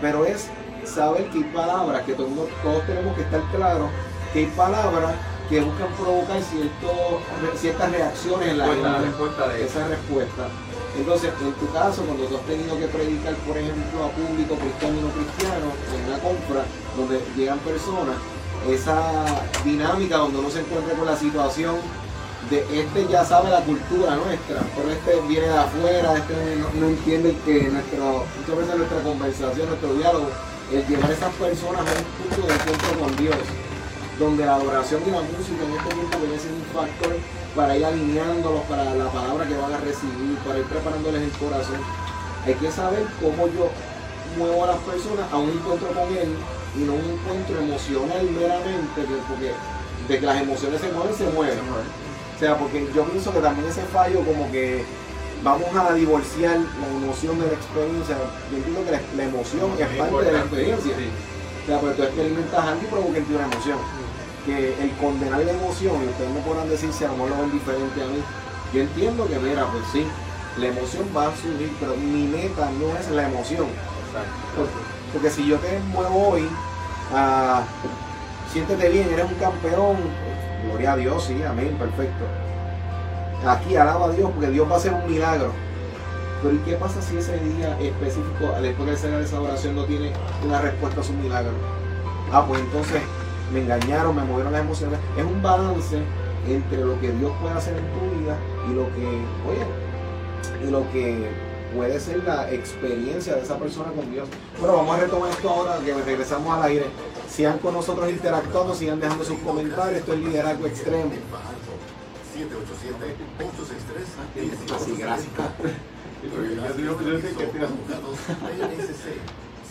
[0.00, 0.48] Pero es
[0.84, 2.30] saber que hay palabras que todos,
[2.62, 3.90] todos tenemos que estar claros,
[4.32, 5.14] que hay palabras
[5.48, 7.20] que buscan provocar cierto,
[7.56, 10.48] ciertas reacciones en la respuesta de esa respuesta.
[10.96, 14.98] Entonces, en tu caso, cuando tú has tenido que predicar, por ejemplo, a público cristiano
[14.98, 16.64] y no cristiano, en una compra
[16.96, 18.16] donde llegan personas,
[18.68, 19.24] esa
[19.64, 21.76] dinámica donde uno se encuentra con la situación
[22.50, 26.34] de este ya sabe la cultura nuestra, pero este viene de afuera, este
[26.80, 30.26] no, entiende que nuestro, muchas veces nuestra conversación, nuestro diálogo,
[30.72, 33.38] el llevar a esas personas a un punto de encuentro con Dios,
[34.18, 37.14] donde la adoración y la música en este tiempo viene siendo un factor
[37.54, 41.78] para ir alineándolos para la palabra que van a recibir, para ir preparándoles el corazón.
[42.46, 43.70] Hay que saber cómo yo
[44.36, 46.34] muevo a las personas a un encuentro con Él
[46.74, 49.54] y no un encuentro emocional meramente, porque
[50.08, 52.09] de que las emociones se mueven, se mueven.
[52.40, 54.82] O sea, porque yo pienso que también ese fallo como que
[55.44, 58.16] vamos a divorciar la emoción de la experiencia.
[58.50, 60.92] Yo entiendo que la, emoción es parte de la experiencia.
[60.96, 63.76] O sea, porque tú experimentas algo y provoca en ti una emoción.
[64.46, 67.42] Que el condenar la emoción, y ustedes me podrán decir si a lo mejor lo
[67.42, 68.22] ven diferente a mí,
[68.72, 70.06] yo entiendo que, mira, pues sí,
[70.56, 73.66] la emoción va a surgir, pero mi meta no es la emoción.
[75.12, 76.48] Porque, si yo te muevo hoy,
[77.12, 77.64] a
[78.50, 79.96] siéntete bien, eres un campeón,
[80.66, 82.24] gloria a Dios, sí, amén, perfecto.
[83.46, 85.52] Aquí alaba a Dios porque Dios va a hacer un milagro.
[86.42, 90.12] Pero ¿y qué pasa si ese día específico, después de hacer esa oración, no tiene
[90.44, 91.52] una respuesta a su milagro?
[92.32, 93.02] Ah, pues entonces
[93.52, 94.98] me engañaron, me movieron las emociones.
[95.16, 95.98] Es un balance
[96.48, 98.36] entre lo que Dios puede hacer en tu vida
[98.68, 99.06] y lo que,
[99.48, 101.28] oye, y lo que
[101.74, 104.28] puede ser la experiencia de esa persona con Dios.
[104.58, 106.86] Bueno, vamos a retomar esto ahora que regresamos al aire.
[107.30, 110.00] Sigan con nosotros interactuando, sigan dejando sus comentarios.
[110.00, 111.12] Esto es liderazgo extremo.
[112.36, 114.74] 787-863.
[114.74, 115.30] Así, gracias.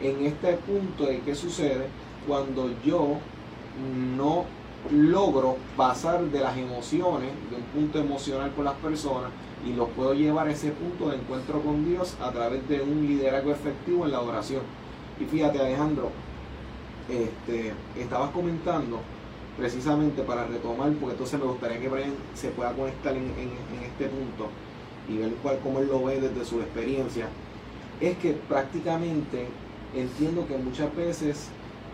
[0.00, 1.86] en este punto de qué sucede
[2.26, 3.16] cuando yo
[4.16, 4.44] no
[4.90, 9.30] logro pasar de las emociones, de un punto emocional con las personas,
[9.64, 13.06] y los puedo llevar a ese punto de encuentro con Dios a través de un
[13.06, 14.62] liderazgo efectivo en la oración.
[15.20, 16.10] Y fíjate Alejandro,
[17.12, 19.00] este, estabas comentando
[19.56, 23.30] precisamente para retomar, porque entonces me gustaría que Brian se pueda conectar en,
[23.84, 24.48] este punto
[25.08, 27.28] y ver cuál, cómo él lo ve desde su experiencia,
[28.00, 29.46] es que prácticamente
[29.94, 31.48] entiendo que muchas veces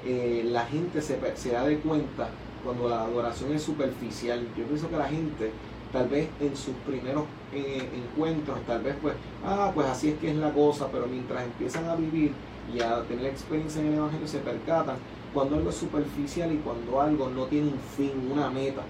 [0.06, 2.28] eh, la gente se, se da de cuenta
[2.64, 4.46] cuando la adoración es superficial.
[4.56, 5.50] Yo pienso que la gente,
[5.92, 10.30] tal vez en sus primeros eh, encuentros, tal vez pues, ah, pues así es que
[10.30, 12.32] es la cosa, pero mientras empiezan a vivir
[12.74, 14.96] y a tener experiencia en el Evangelio, se percatan
[15.32, 18.82] cuando algo es superficial y cuando algo no tiene un fin, una meta.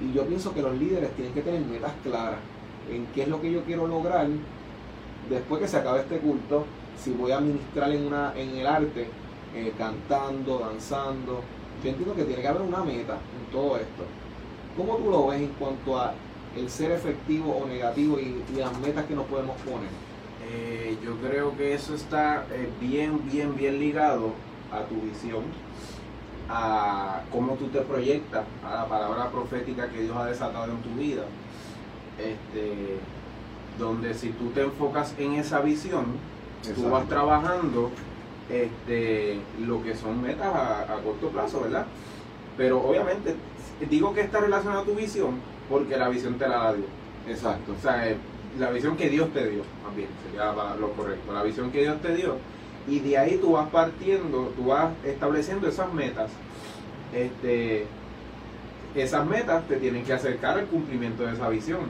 [0.00, 2.38] Y yo pienso que los líderes tienen que tener metas claras
[2.90, 4.28] en qué es lo que yo quiero lograr
[5.28, 6.64] después que se acabe este culto,
[7.02, 9.08] si voy a ministrar en, una, en el arte,
[9.54, 11.40] eh, cantando, danzando,
[11.82, 14.04] yo entiendo que tiene que haber una meta en todo esto.
[14.76, 16.14] ¿Cómo tú lo ves en cuanto a
[16.56, 19.88] el ser efectivo o negativo y, las metas que nos podemos poner?
[20.44, 24.32] Eh, yo creo que eso está eh, bien, bien, bien ligado
[24.72, 25.42] a tu visión,
[26.48, 30.90] a cómo tú te proyectas, a la palabra profética que Dios ha desatado en tu
[31.00, 31.22] vida.
[32.18, 32.98] Este,
[33.78, 36.04] donde si tú te enfocas en esa visión,
[36.74, 37.90] tú vas trabajando
[38.50, 41.86] este, lo que son metas a, corto plazo, ¿verdad?
[42.56, 43.36] Pero obviamente,
[43.90, 46.88] digo que está relacionado a tu visión porque la visión te la da Dios.
[47.28, 47.74] Exacto.
[47.78, 48.16] O sea, eh,
[48.58, 51.32] la visión que Dios te dio, más bien, sería lo correcto.
[51.32, 52.36] La visión que Dios te dio.
[52.88, 56.30] Y de ahí tú vas partiendo, tú vas estableciendo esas metas.
[57.12, 57.86] Este,
[58.94, 61.80] esas metas te tienen que acercar al cumplimiento de esa visión.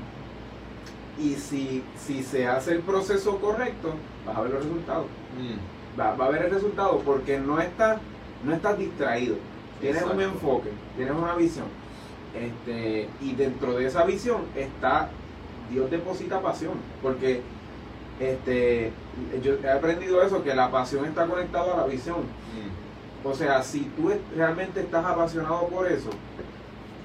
[1.18, 3.94] Y si, si se hace el proceso correcto,
[4.26, 5.06] vas a ver los resultados.
[5.38, 6.00] Mm.
[6.00, 7.98] va, a haber el resultado porque no estás,
[8.44, 9.36] no estás distraído.
[9.80, 11.66] Tienes un enfoque, tienes una visión.
[12.34, 15.10] Este, y dentro de esa visión está,
[15.70, 16.74] Dios deposita pasión.
[17.02, 17.42] Porque
[18.20, 18.92] este,
[19.42, 22.20] yo he aprendido eso, que la pasión está conectada a la visión.
[22.20, 23.26] Mm.
[23.26, 26.10] O sea, si tú realmente estás apasionado por eso,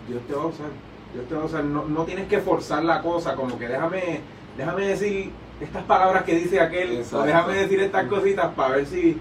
[0.08, 0.67] Dios te va a usar.
[1.13, 1.63] Dios te va a usar.
[1.63, 4.21] No, no tienes que forzar la cosa, como que déjame,
[4.58, 9.19] déjame decir estas palabras que dice aquel, o déjame decir estas cositas para ver si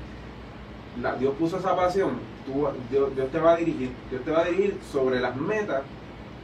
[1.18, 2.12] Dios puso esa pasión,
[2.46, 5.82] tú, Dios, te va a dirigir, Dios te va a dirigir sobre las metas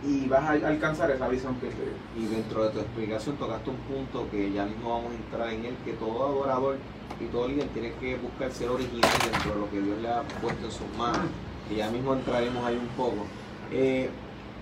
[0.04, 1.94] y vas a alcanzar esa visión que quieres.
[2.16, 5.64] Y dentro de tu explicación tocaste un punto que ya mismo vamos a entrar en
[5.64, 6.76] él, que todo adorador
[7.20, 10.22] y todo líder tiene que buscar ser original dentro de lo que Dios le ha
[10.40, 11.26] puesto en sus manos.
[11.70, 13.26] Y ya mismo entraremos ahí un poco.
[13.72, 14.10] Eh,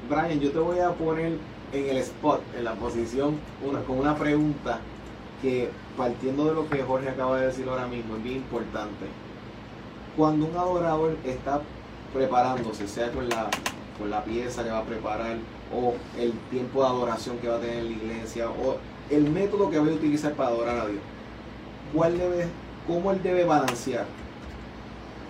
[0.08, 1.38] Brian, yo te voy a poner
[1.72, 4.78] en el spot, en la posición, una, con una pregunta
[5.42, 9.06] que partiendo de lo que Jorge acaba de decir ahora mismo, es bien importante.
[10.16, 11.60] Cuando un adorador está
[12.14, 13.50] preparándose, sea con la,
[13.98, 15.36] con la pieza que va a preparar,
[15.74, 18.76] o el tiempo de adoración que va a tener en la iglesia, o
[19.10, 21.02] el método que va a utilizar para adorar a Dios,
[21.92, 22.46] ¿cuál debe,
[22.86, 24.06] ¿cómo él debe balancear?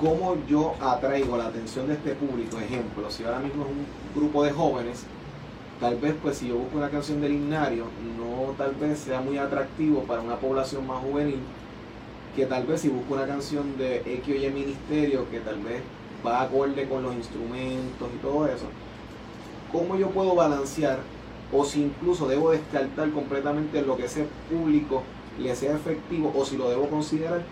[0.00, 2.58] ¿Cómo yo atraigo la atención de este público?
[2.58, 5.06] Ejemplo, si ahora mismo es un grupo de jóvenes
[5.80, 7.84] tal vez pues si yo busco una canción del himnario,
[8.16, 11.40] no tal vez sea muy atractivo para una población más juvenil,
[12.34, 15.82] que tal vez si busco una canción de X o Y Ministerio, que tal vez
[16.26, 18.66] va acorde con los instrumentos y todo eso,
[19.72, 20.98] ¿cómo yo puedo balancear
[21.52, 25.02] o si incluso debo descartar completamente lo que ese público
[25.38, 27.42] le sea efectivo o si lo debo considerar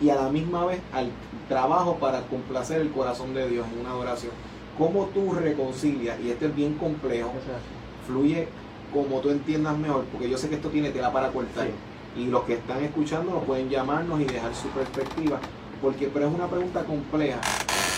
[0.00, 1.10] y a la misma vez al
[1.48, 4.32] trabajo para complacer el corazón de Dios en una adoración?
[4.78, 7.32] cómo tú reconcilias, y esto es bien complejo,
[8.06, 8.48] fluye
[8.92, 11.68] como tú entiendas mejor, porque yo sé que esto tiene tela para cortar.
[12.16, 15.40] Y los que están escuchando nos pueden llamarnos y dejar su perspectiva,
[15.82, 17.40] porque pero es una pregunta compleja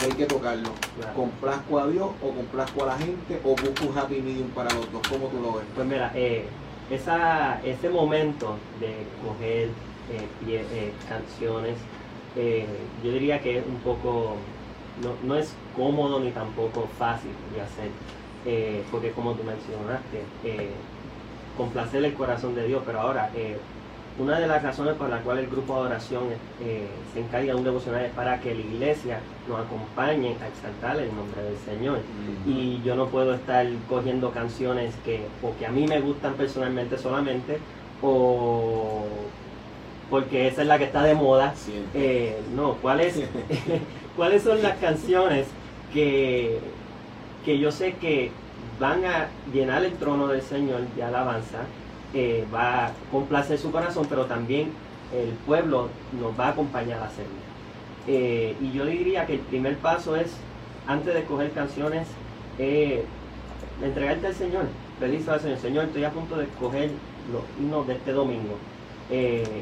[0.05, 0.71] hay que tocarlo.
[1.15, 4.91] ¿Complazco a Dios o complazco a la gente o busco un happy medium para los
[4.93, 5.03] dos?
[5.09, 5.65] ¿Cómo tú lo ves?
[5.75, 6.47] Pues mira, eh,
[6.91, 9.69] esa, ese momento de coger
[10.11, 11.77] eh, eh, canciones,
[13.03, 14.37] yo diría que es un poco
[15.03, 20.23] no, no es cómodo ni tampoco fácil de hacer, porque como tú mencionaste,
[21.57, 23.57] complacer el corazón de Dios, pero ahora, eh,
[24.19, 26.25] una de las razones por las cuales el grupo de oración
[27.13, 31.15] se encarga de un devocional es para que la iglesia nos acompañe a exaltar el
[31.15, 31.99] nombre del Señor.
[32.47, 37.59] Y yo no puedo estar cogiendo canciones que porque a mí me gustan personalmente solamente
[38.03, 39.05] o
[40.09, 41.55] porque esa es la que está de moda.
[42.55, 43.21] no, ¿cuál es?
[44.17, 45.47] ¿Cuáles son las canciones
[45.93, 46.59] que,
[47.45, 48.31] que yo sé que
[48.81, 51.59] van a llenar el trono del Señor de alabanza?
[52.19, 54.71] Eh, va a complacer su corazón, pero también
[55.15, 57.37] el pueblo nos va a acompañar a hacerlo.
[58.07, 60.33] Eh, y yo diría que el primer paso es,
[60.87, 62.09] antes de escoger canciones,
[62.59, 63.05] eh,
[63.83, 64.65] entregarte al Señor,
[64.99, 66.91] pedirse al Señor, Señor, estoy a punto de escoger
[67.31, 68.57] los himnos de este domingo.
[69.11, 69.53] ¿qué,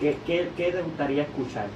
[0.00, 1.66] qué, ¿Qué te gustaría escuchar?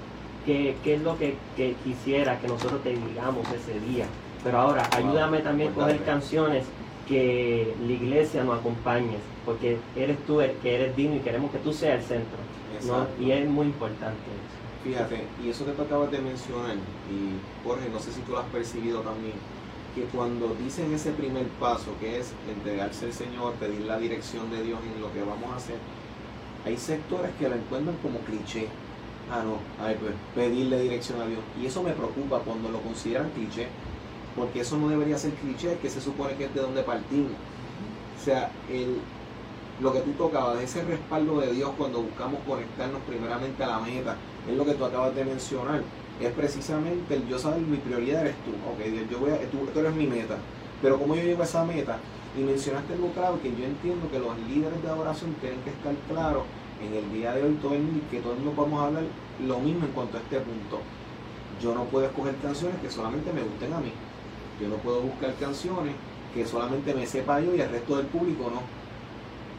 [0.46, 1.36] qué, es lo que,
[1.84, 4.06] quisiera que nosotros te digamos ese día.
[4.42, 6.64] Pero ahora, ayúdame también a coger canciones
[7.06, 11.58] que la iglesia nos acompañe, porque eres tú el que eres digno y queremos que
[11.58, 12.38] tú seas el centro.
[13.20, 14.62] Y es muy importante eso.
[14.84, 18.40] Fíjate, y eso que tú acabas de mencionar, y Jorge, no sé si tú lo
[18.40, 19.34] has percibido también,
[19.94, 24.62] que cuando dicen ese primer paso, que es entregarse al Señor, pedir la dirección de
[24.62, 25.76] Dios en lo que vamos a hacer,
[26.64, 28.68] hay sectores que lo encuentran como cliché
[29.30, 31.40] ah, no, a ver, pues pedirle dirección a Dios.
[31.60, 33.68] Y eso me preocupa cuando lo consideran cliché,
[34.36, 37.32] porque eso no debería ser cliché, que se supone que es de donde partimos.
[38.20, 38.98] O sea, el,
[39.80, 44.16] lo que tú tocabas, ese respaldo de Dios cuando buscamos conectarnos primeramente a la meta,
[44.48, 45.82] es lo que tú acabas de mencionar.
[46.20, 48.52] Es precisamente el yo saber mi prioridad eres tú.
[48.70, 49.38] Ok, Dios, yo a,
[49.72, 50.36] tú, eres mi meta.
[50.80, 51.98] Pero como yo llego a esa meta,
[52.36, 55.94] y mencionaste algo claro, que yo entiendo que los líderes de adoración tienen que estar
[56.08, 56.44] claros
[56.80, 59.04] en el día de hoy todo el, que todo el mundo podemos hablar
[59.46, 60.80] lo mismo en cuanto a este punto.
[61.60, 63.92] Yo no puedo escoger canciones que solamente me gusten a mí.
[64.60, 65.94] Yo no puedo buscar canciones
[66.34, 68.81] que solamente me sepa yo y el resto del público no.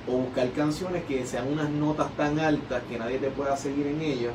[0.07, 4.01] O buscar canciones que sean unas notas tan altas que nadie te pueda seguir en
[4.01, 4.33] ellas.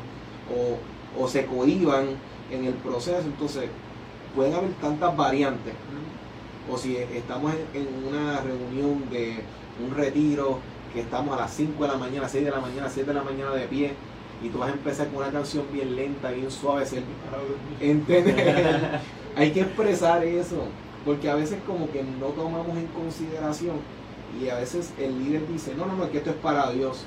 [0.51, 2.07] O, o se cohiban
[2.51, 3.21] en el proceso.
[3.21, 3.69] Entonces,
[4.35, 5.75] pueden haber tantas variantes.
[6.71, 9.41] O si estamos en una reunión de
[9.85, 10.59] un retiro
[10.93, 13.23] que estamos a las 5 de la mañana, 6 de la mañana, 7 de la
[13.23, 13.93] mañana de pie,
[14.43, 16.85] y tú vas a empezar con una canción bien lenta, bien suave,
[17.81, 19.01] ¿entender?
[19.37, 20.65] Hay que expresar eso,
[21.05, 23.77] porque a veces como que no tomamos en consideración
[24.41, 27.05] y a veces el líder dice, no, no, no, que esto es para Dios.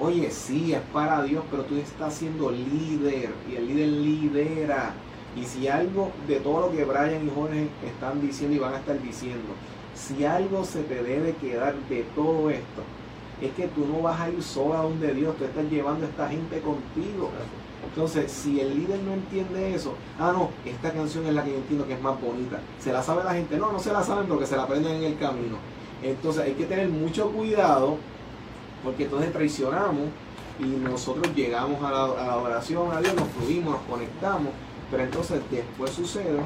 [0.00, 4.94] Oye, sí, es para Dios, pero tú estás siendo líder y el líder lidera.
[5.34, 8.78] Y si algo de todo lo que Brian y Jorge están diciendo y van a
[8.78, 9.54] estar diciendo,
[9.94, 12.82] si algo se te debe quedar de todo esto,
[13.40, 16.08] es que tú no vas a ir solo a donde Dios, tú estás llevando a
[16.08, 17.30] esta gente contigo.
[17.88, 21.56] Entonces, si el líder no entiende eso, ah, no, esta canción es la que yo
[21.56, 22.58] entiendo que es más bonita.
[22.78, 23.56] ¿Se la sabe la gente?
[23.58, 25.56] No, no se la saben porque se la aprenden en el camino.
[26.10, 27.96] Entonces, hay que tener mucho cuidado
[28.84, 30.04] porque entonces traicionamos
[30.60, 34.48] y nosotros llegamos a la, a la adoración a Dios, nos fluimos, nos conectamos,
[34.90, 36.38] pero entonces después sucede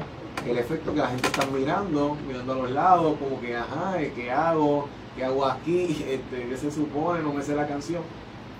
[0.47, 4.31] el efecto que la gente está mirando, mirando a los lados, como que, ajá, ¿qué
[4.31, 4.87] hago?
[5.15, 6.03] ¿Qué hago aquí?
[6.07, 7.21] Este, ¿Qué se supone?
[7.21, 8.01] No me sé la canción.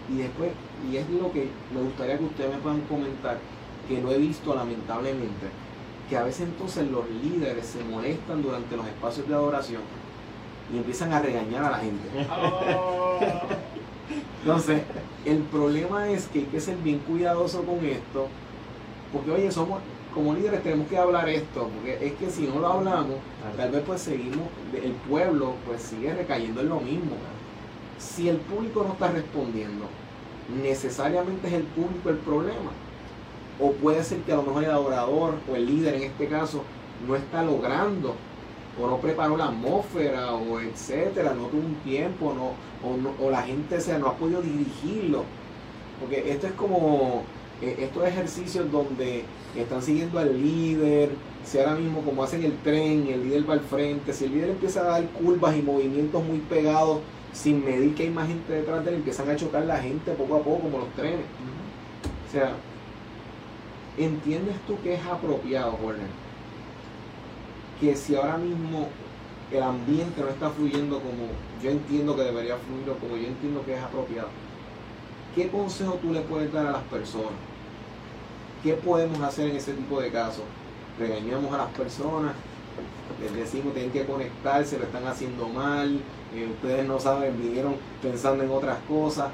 [0.09, 0.51] Y después,
[0.91, 3.37] y es lo que me gustaría que ustedes me puedan comentar,
[3.87, 5.47] que lo he visto lamentablemente,
[6.09, 9.81] que a veces entonces los líderes se molestan durante los espacios de adoración
[10.73, 12.07] y empiezan a regañar a la gente.
[12.83, 13.19] Oh.
[14.43, 14.81] Entonces,
[15.25, 18.27] el problema es que hay que ser bien cuidadoso con esto,
[19.13, 19.79] porque oye, somos
[20.13, 23.17] como líderes tenemos que hablar esto, porque es que si no lo hablamos,
[23.55, 27.15] tal vez pues seguimos, el pueblo pues sigue recayendo en lo mismo.
[27.97, 29.85] Si el público no está respondiendo,
[30.61, 32.71] necesariamente es el público el problema.
[33.59, 36.63] O puede ser que a lo mejor el adorador o el líder en este caso
[37.07, 38.15] no está logrando
[38.79, 42.53] o no preparó la atmósfera o etcétera, no tuvo un tiempo no,
[42.87, 45.23] o, no- o la gente o sea, no ha podido dirigirlo.
[45.99, 47.23] Porque esto es como
[47.61, 49.23] eh, estos ejercicios donde
[49.55, 51.09] están siguiendo al líder,
[51.43, 54.49] si ahora mismo como hacen el tren el líder va al frente, si el líder
[54.51, 56.99] empieza a dar curvas y movimientos muy pegados
[57.33, 60.35] sin medir que hay más gente detrás de él, empiezan a chocar la gente poco
[60.35, 61.25] a poco como los trenes.
[62.27, 62.53] O sea,
[63.97, 66.01] ¿entiendes tú que es apropiado, Jorge?
[67.81, 68.87] Que si ahora mismo
[69.51, 71.27] el ambiente no está fluyendo como
[71.61, 74.29] yo entiendo que debería fluir o como yo entiendo que es apropiado,
[75.35, 77.33] ¿qué consejo tú le puedes dar a las personas?
[78.63, 80.43] ¿Qué podemos hacer en ese tipo de casos?
[80.99, 82.33] Regañamos a las personas,
[83.19, 85.99] les decimos tienen que conectarse, lo están haciendo mal,
[86.35, 89.29] eh, ustedes no saben, vinieron pensando en otras cosas,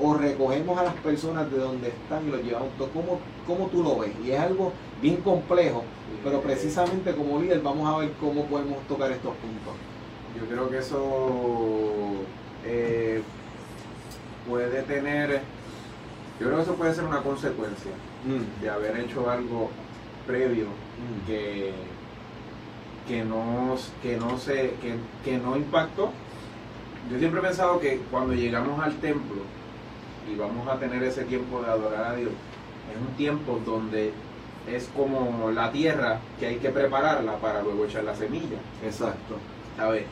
[0.00, 2.70] o recogemos a las personas de donde están y los llevamos.
[2.92, 4.12] ¿Cómo, ¿Cómo tú lo ves?
[4.24, 4.72] Y es algo
[5.02, 5.82] bien complejo,
[6.22, 9.74] pero precisamente como líder vamos a ver cómo podemos tocar estos puntos.
[10.38, 12.14] Yo creo que eso
[12.64, 13.20] eh,
[14.48, 15.42] puede tener,
[16.40, 17.90] yo creo que eso puede ser una consecuencia
[18.60, 19.70] de haber hecho algo
[20.26, 20.66] previo
[21.26, 21.72] que,
[23.08, 24.94] que, no, que, no se, que,
[25.24, 26.12] que no impactó.
[27.10, 29.42] Yo siempre he pensado que cuando llegamos al templo
[30.32, 34.12] y vamos a tener ese tiempo de adorar a Dios, es un tiempo donde
[34.70, 38.58] es como la tierra que hay que prepararla para luego echar la semilla.
[38.84, 39.36] Exacto.
[39.78, 40.04] A ver,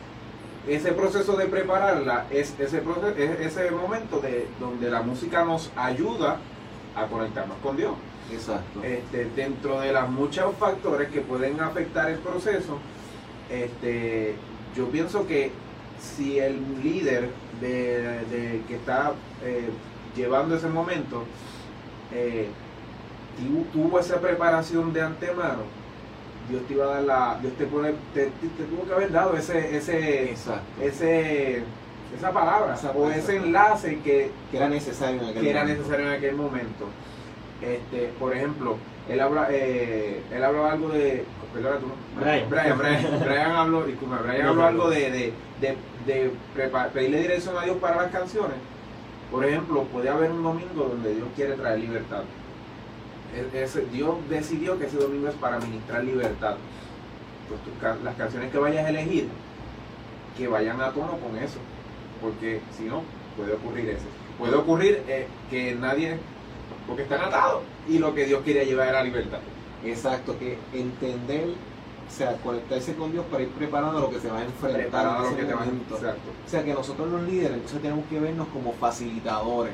[0.68, 5.70] ese proceso de prepararla es ese, proceso, es ese momento de, donde la música nos
[5.76, 6.38] ayuda
[6.96, 7.92] a conectarnos con Dios.
[8.32, 8.82] Exacto.
[8.82, 12.78] Este, dentro de los muchos factores que pueden afectar el proceso,
[13.51, 14.34] este,
[14.76, 15.51] yo pienso que
[16.01, 17.28] si el líder
[17.61, 19.12] de, de- que está
[19.44, 19.68] eh,
[20.16, 21.24] llevando ese momento
[22.12, 22.48] eh,
[23.72, 25.62] tuvo esa preparación de antemano,
[26.49, 29.12] Dios te iba a dar la, Dios te pone, te, te- te tuvo que haber
[29.12, 30.62] dado ese, ese, Exacto.
[30.83, 31.62] ese,
[32.16, 35.78] esa palabra Esa o ese enlace que, Que era necesario en aquel que era momento.
[35.83, 36.87] necesario en aquel momento.
[37.62, 38.76] Este, por ejemplo,
[39.09, 41.24] él habla, eh, él habló algo de,
[41.55, 41.87] perdona tú.
[42.18, 42.49] Brian.
[42.51, 45.33] Brian, Brian, Brian habló, disculpa, Brian habló algo de, de,
[46.07, 46.31] de,
[46.93, 48.57] pedirle dirección a Dios para las canciones.
[49.31, 52.22] Por ejemplo, puede haber un domingo donde Dios quiere traer libertad.
[53.93, 56.57] Dios decidió que ese domingo es para ministrar libertad.
[57.49, 59.28] Pues las canciones que vayas a elegir,
[60.37, 61.59] que vayan a tono con eso.
[62.20, 63.03] Porque si no,
[63.37, 64.05] puede ocurrir eso.
[64.39, 66.18] Puede ocurrir eh, que nadie,
[66.87, 67.62] porque están atados.
[67.89, 69.41] Y lo que Dios quiere llevar era libertad.
[69.85, 71.49] Exacto, que entender,
[72.11, 74.80] o sea, conectarse con Dios para ir preparando a lo que se va a enfrentar
[74.80, 75.66] Preparado en lo que te va a.
[75.66, 76.30] Exacto.
[76.44, 79.72] O sea, que nosotros los líderes entonces tenemos que vernos como facilitadores.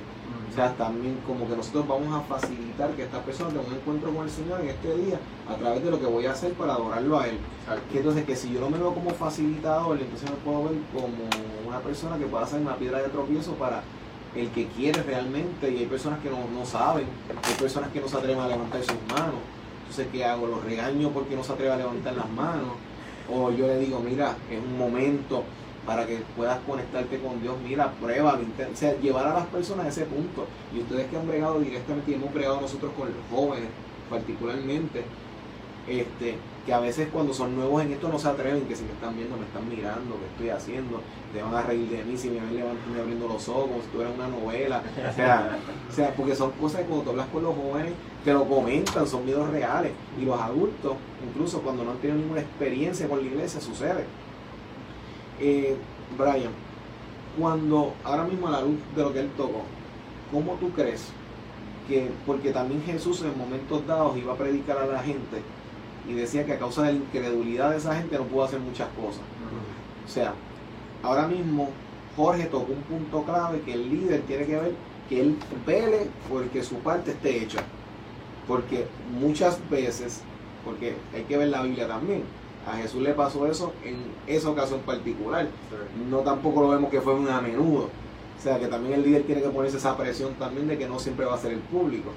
[0.51, 4.11] O sea, también como que nosotros vamos a facilitar que esta persona tenga un encuentro
[4.15, 5.19] con el Señor en este día
[5.51, 7.39] a través de lo que voy a hacer para adorarlo a Él.
[7.63, 7.83] Exacto.
[7.93, 11.09] Que entonces que si yo no me veo como facilitador, entonces me puedo ver como
[11.67, 13.83] una persona que pueda ser una piedra de tropiezo para
[14.35, 17.07] el que quiere realmente y hay personas que no, no saben,
[17.43, 19.41] hay personas que no se atreven a levantar sus manos.
[19.89, 20.49] Entonces, ¿qué hago?
[20.49, 22.75] ¿Los regaño porque no se atreve a levantar las manos?
[23.33, 25.45] O yo le digo, mira, es un momento
[25.87, 29.89] para que puedas conectarte con Dios, mira, prueba, o sea, llevar a las personas a
[29.89, 30.47] ese punto.
[30.75, 33.69] Y ustedes que han bregado directamente y hemos bregado nosotros con los jóvenes
[34.11, 35.05] particularmente,
[35.89, 38.93] este, que a veces cuando son nuevos en esto no se atreven, que si me
[38.93, 41.01] están viendo, me están mirando, qué estoy haciendo,
[41.33, 44.01] te van a reír de mí si me ven levantando abriendo los ojos, si tú
[44.01, 45.59] eres una novela, o sea,
[45.89, 47.93] o sea, porque son cosas que cuando tú hablas con los jóvenes
[48.25, 52.41] te lo comentan, son miedos reales, y los adultos, incluso cuando no han tenido ninguna
[52.41, 54.05] experiencia con la iglesia, sucede.
[55.41, 55.77] Eh,
[56.19, 56.51] Brian,
[57.39, 59.63] cuando ahora mismo a la luz de lo que él tocó,
[60.33, 61.13] ¿cómo tú crees
[61.87, 65.43] que, porque también Jesús en momentos dados iba a predicar a la gente
[66.09, 68.89] y decía que a causa de la incredulidad de esa gente no pudo hacer muchas
[68.91, 69.23] cosas.
[70.05, 70.35] O sea,
[71.03, 71.71] ahora mismo
[72.17, 74.75] Jorge tocó un punto clave que el líder tiene que ver
[75.09, 75.37] que él
[75.67, 77.61] vele porque su parte esté hecha.
[78.47, 78.87] Porque
[79.21, 80.23] muchas veces,
[80.65, 82.23] porque hay que ver la Biblia también,
[82.67, 83.97] a Jesús le pasó eso en
[84.27, 85.49] esa ocasión particular.
[86.11, 87.91] No tampoco lo vemos que fue muy a menudo.
[88.39, 90.99] O sea que también el líder tiene que ponerse esa presión también de que no
[90.99, 92.11] siempre va a ser el público.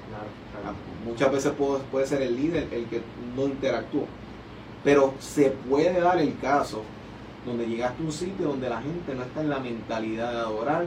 [0.64, 0.72] Ah,
[1.04, 3.00] muchas veces puede, puede ser el líder el que
[3.36, 4.04] no interactúa.
[4.84, 6.82] Pero se puede dar el caso
[7.46, 10.84] donde llegaste a un sitio donde la gente no está en la mentalidad de adorar,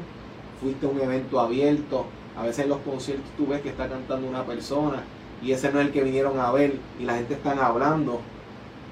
[0.61, 2.05] fuiste a un evento abierto,
[2.37, 5.03] a veces en los conciertos tú ves que está cantando una persona
[5.41, 8.21] y ese no es el que vinieron a ver y la gente está hablando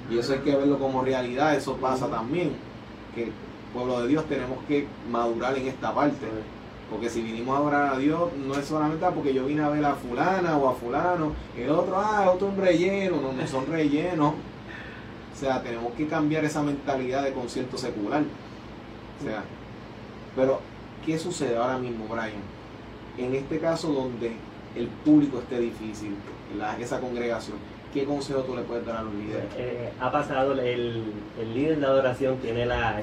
[0.09, 2.51] y eso hay que verlo como realidad, eso pasa también,
[3.15, 3.31] que
[3.73, 6.27] pueblo de Dios tenemos que madurar en esta parte.
[6.89, 9.85] Porque si vinimos a orar a Dios, no es solamente porque yo vine a ver
[9.85, 14.33] a fulana o a fulano, el otro, ah, otro un relleno, no, no son rellenos.
[15.33, 18.23] O sea, tenemos que cambiar esa mentalidad de concierto secular.
[19.19, 19.43] O sea,
[20.35, 20.59] pero,
[21.05, 22.41] ¿qué sucede ahora mismo, Brian?
[23.17, 24.33] En este caso donde
[24.75, 26.15] el público esté difícil,
[26.79, 27.57] esa congregación,
[27.93, 29.45] ¿qué consejo tú le puedes dar a los líderes?
[29.57, 31.03] Eh, ha pasado, el,
[31.39, 33.01] el, líder de adoración tiene la,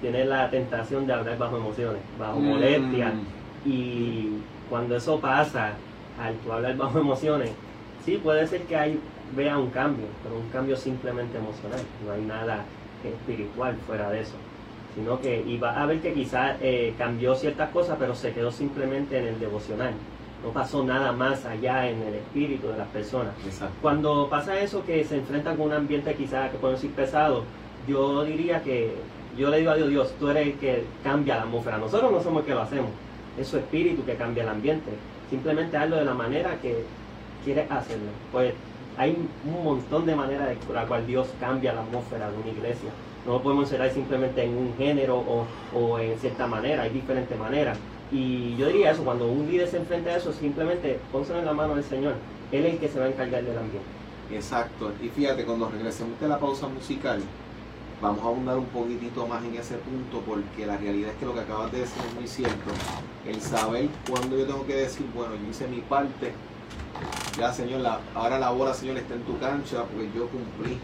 [0.00, 2.44] tiene la tentación de hablar bajo emociones, bajo mm.
[2.44, 3.12] molestia.
[3.64, 4.38] Y
[4.68, 5.72] cuando eso pasa,
[6.20, 7.50] al tú hablar bajo emociones,
[8.04, 9.00] sí puede ser que hay,
[9.36, 11.80] vea un cambio, pero un cambio simplemente emocional.
[12.06, 12.64] No hay nada
[13.04, 14.34] espiritual fuera de eso.
[14.94, 19.18] Sino que iba a ver que quizás eh, cambió ciertas cosas, pero se quedó simplemente
[19.18, 19.92] en el devocional.
[20.42, 23.34] No pasó nada más allá en el espíritu de las personas.
[23.82, 27.44] Cuando pasa eso, que se enfrenta con un ambiente quizás que puede ser pesado,
[27.86, 28.94] yo diría que
[29.36, 31.78] yo le digo a Dios, Dios, tú eres el que cambia la atmósfera.
[31.78, 32.90] Nosotros no somos el que lo hacemos.
[33.38, 34.90] Es su espíritu que cambia el ambiente.
[35.28, 36.84] Simplemente hazlo de la manera que
[37.44, 38.10] quieres hacerlo.
[38.32, 38.52] Pues
[38.96, 42.90] hay un montón de maneras por la cual Dios cambia la atmósfera de una iglesia.
[43.26, 47.38] No lo podemos encerrar simplemente en un género o, o en cierta manera, hay diferentes
[47.38, 47.78] maneras.
[48.10, 51.52] Y yo diría eso, cuando un líder se enfrenta a eso, simplemente pónselo en la
[51.52, 52.14] mano del Señor.
[52.50, 53.88] Él es el que se va a encargar del ambiente.
[54.32, 54.92] Exacto.
[55.02, 57.20] Y fíjate, cuando regresemos de la pausa musical,
[58.00, 61.34] vamos a abundar un poquitito más en ese punto porque la realidad es que lo
[61.34, 62.70] que acabas de decir es muy cierto.
[63.26, 66.32] El saber cuándo yo tengo que decir, bueno, yo hice mi parte,
[67.36, 67.82] ya Señor,
[68.14, 70.78] ahora la bola Señor está en tu cancha porque yo cumplí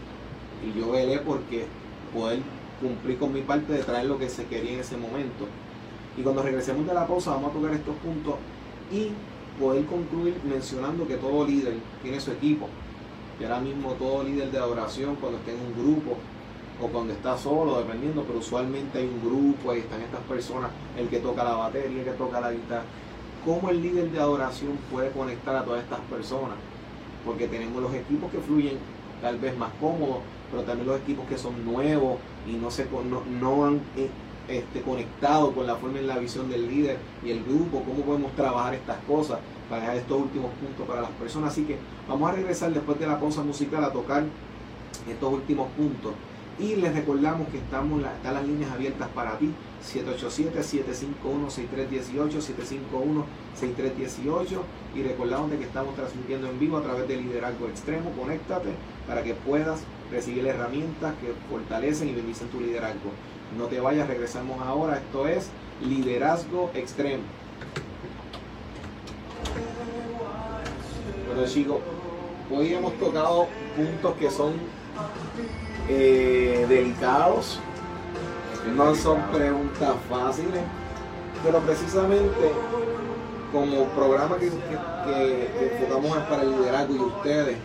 [0.63, 1.65] y yo velé porque
[2.13, 2.39] poder
[2.79, 5.47] cumplir con mi parte de traer lo que se quería en ese momento.
[6.17, 8.35] Y cuando regresemos de la pausa vamos a tocar estos puntos
[8.91, 9.09] y
[9.59, 12.69] poder concluir mencionando que todo líder tiene su equipo.
[13.39, 16.17] Y ahora mismo todo líder de adoración cuando esté en un grupo
[16.81, 21.07] o cuando está solo, dependiendo, pero usualmente hay un grupo, ahí están estas personas, el
[21.07, 22.83] que toca la batería, el que toca la guitarra.
[23.43, 26.57] ¿Cómo el líder de adoración puede conectar a todas estas personas?
[27.25, 28.77] Porque tenemos los equipos que fluyen
[29.21, 30.17] tal vez más cómodos,
[30.51, 32.17] pero también los equipos que son nuevos
[32.47, 34.09] y no, se, no, no han eh,
[34.47, 38.33] este, conectado con la forma y la visión del líder y el grupo, cómo podemos
[38.33, 41.51] trabajar estas cosas para dejar estos últimos puntos para las personas.
[41.51, 44.23] Así que vamos a regresar después de la pausa musical a tocar
[45.09, 46.13] estos últimos puntos
[46.59, 49.51] y les recordamos que estamos, están las líneas abiertas para ti,
[49.93, 52.41] 787-751-6318,
[53.61, 54.59] 751-6318
[54.95, 58.69] y recordamos de que estamos transmitiendo en vivo a través de Liderazgo Extremo, conéctate
[59.07, 59.81] para que puedas
[60.11, 63.11] recibir herramientas que fortalecen y bendicen tu liderazgo.
[63.57, 65.49] No te vayas, regresamos ahora, esto es
[65.81, 67.21] Liderazgo Extremo.
[71.27, 71.77] Bueno chicos,
[72.51, 74.53] hoy hemos tocado puntos que son
[75.89, 77.59] eh, delicados,
[78.75, 80.61] no son preguntas fáciles,
[81.43, 82.51] pero precisamente
[83.51, 87.57] como programa que, que, enfocamos para el liderazgo y ustedes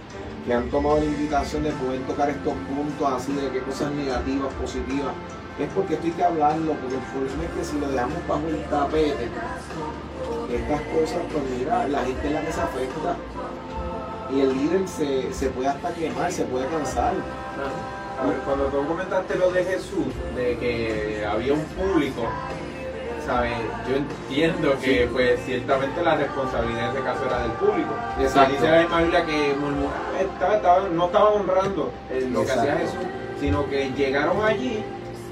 [0.47, 4.53] que han tomado la invitación de poder tocar estos puntos así de qué cosas negativas,
[4.55, 5.13] positivas,
[5.59, 8.65] es porque estoy que hablarlo, porque el problema es que si lo dejamos bajo el
[8.65, 9.29] tapete,
[10.51, 13.17] estas cosas, pues mira, la gente es la que se afecta
[14.33, 17.13] y el líder se, se puede hasta quemar, se puede cansar
[18.45, 20.07] cuando tú comentaste lo de Jesús,
[20.37, 22.29] de que había un público,
[23.27, 23.53] ¿sabes?
[23.89, 27.95] Yo entiendo que, pues, ciertamente la responsabilidad en este caso era del público.
[28.21, 28.53] Exacto.
[28.55, 29.55] Dice la misma Biblia que
[30.95, 31.93] no estaban honrando
[32.31, 33.07] lo que hacía Jesús,
[33.41, 34.85] sino que llegaron allí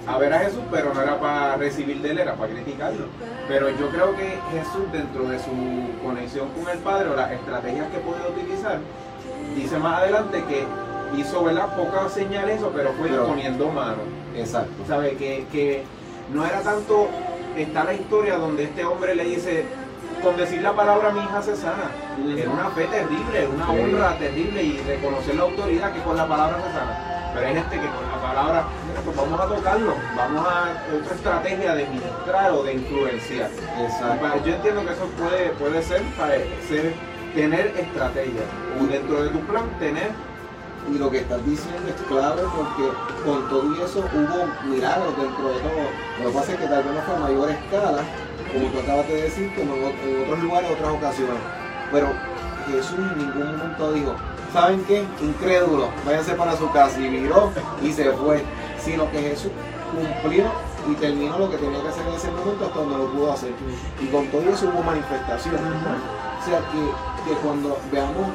[0.07, 3.07] a ver a Jesús, pero no era para recibir de él, era para criticarlo.
[3.47, 5.51] Pero yo creo que Jesús, dentro de su
[6.03, 8.79] conexión con el Padre o las estrategias que puede utilizar,
[9.55, 10.65] dice más adelante que
[11.17, 11.77] hizo ¿verdad?
[11.77, 14.03] pocas señales, eso, pero fue poniendo mano.
[14.37, 14.73] Exacto.
[14.87, 15.17] ¿Sabe?
[15.17, 15.85] Que, que
[16.33, 17.09] no era tanto.
[17.57, 19.65] Está la historia donde este hombre le dice:
[20.23, 21.91] Con decir la palabra, mi hija se sana.
[22.37, 26.57] Era una fe terrible, una honra terrible y reconocer la autoridad que con la palabra
[26.59, 27.33] se sana.
[27.35, 28.65] Pero hay gente que con la palabra,
[29.05, 33.51] pues vamos a tocarlo, vamos a otra estrategia de ministrar o de influenciar.
[33.81, 34.45] Exacto.
[34.45, 36.35] Yo entiendo que eso puede, puede ser para
[36.69, 36.93] ser,
[37.35, 38.43] tener estrategia.
[38.81, 40.11] O dentro de tu plan, tener
[40.89, 42.91] y lo que estás diciendo es clave porque
[43.25, 46.25] con todo eso hubo milagros dentro de todo.
[46.25, 48.03] Lo que pasa es que tal vez no fue a mayor escala,
[48.53, 51.43] como tú acabas de decir, como en otros lugares, otras ocasiones.
[51.93, 52.09] Pero
[52.67, 54.15] Jesús en ningún momento dijo,
[54.53, 55.05] ¿saben qué?
[55.21, 57.53] Incrédulo, váyanse para su casa y miró
[57.83, 58.43] y se fue.
[58.83, 59.53] Sino que Jesús
[59.93, 60.45] cumplió
[60.91, 63.53] y terminó lo que tenía que hacer en ese momento hasta donde lo pudo hacer.
[64.01, 65.61] Y con todo eso hubo manifestaciones.
[65.61, 68.29] O sea que, que cuando veamos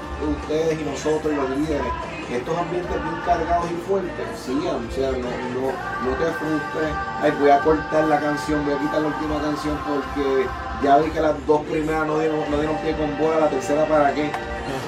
[0.44, 1.92] ustedes y nosotros y los líderes
[2.32, 7.32] estos ambientes bien cargados y fuertes sigan, o sea, no, no, no te frustres, ay,
[7.40, 10.48] voy a cortar la canción, voy a quitar la última canción porque
[10.84, 13.86] ya vi que las dos primeras no dieron, no dieron pie con bola, la tercera
[13.86, 14.32] para qué.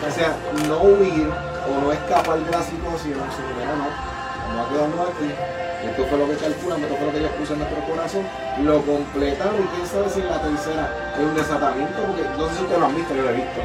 [0.08, 0.36] O sea,
[0.68, 4.17] no huir o no escapar de la situación, sino, no,
[4.48, 7.54] vamos a quedarnos aquí esto fue lo que calculan, esto fue lo que ellos puso
[7.54, 8.24] en nuestro corazón,
[8.64, 12.56] lo completaron y quién sabe si en la tercera es un desatamiento, porque no sé
[12.56, 13.60] si ustedes lo han visto, yo lo he visto.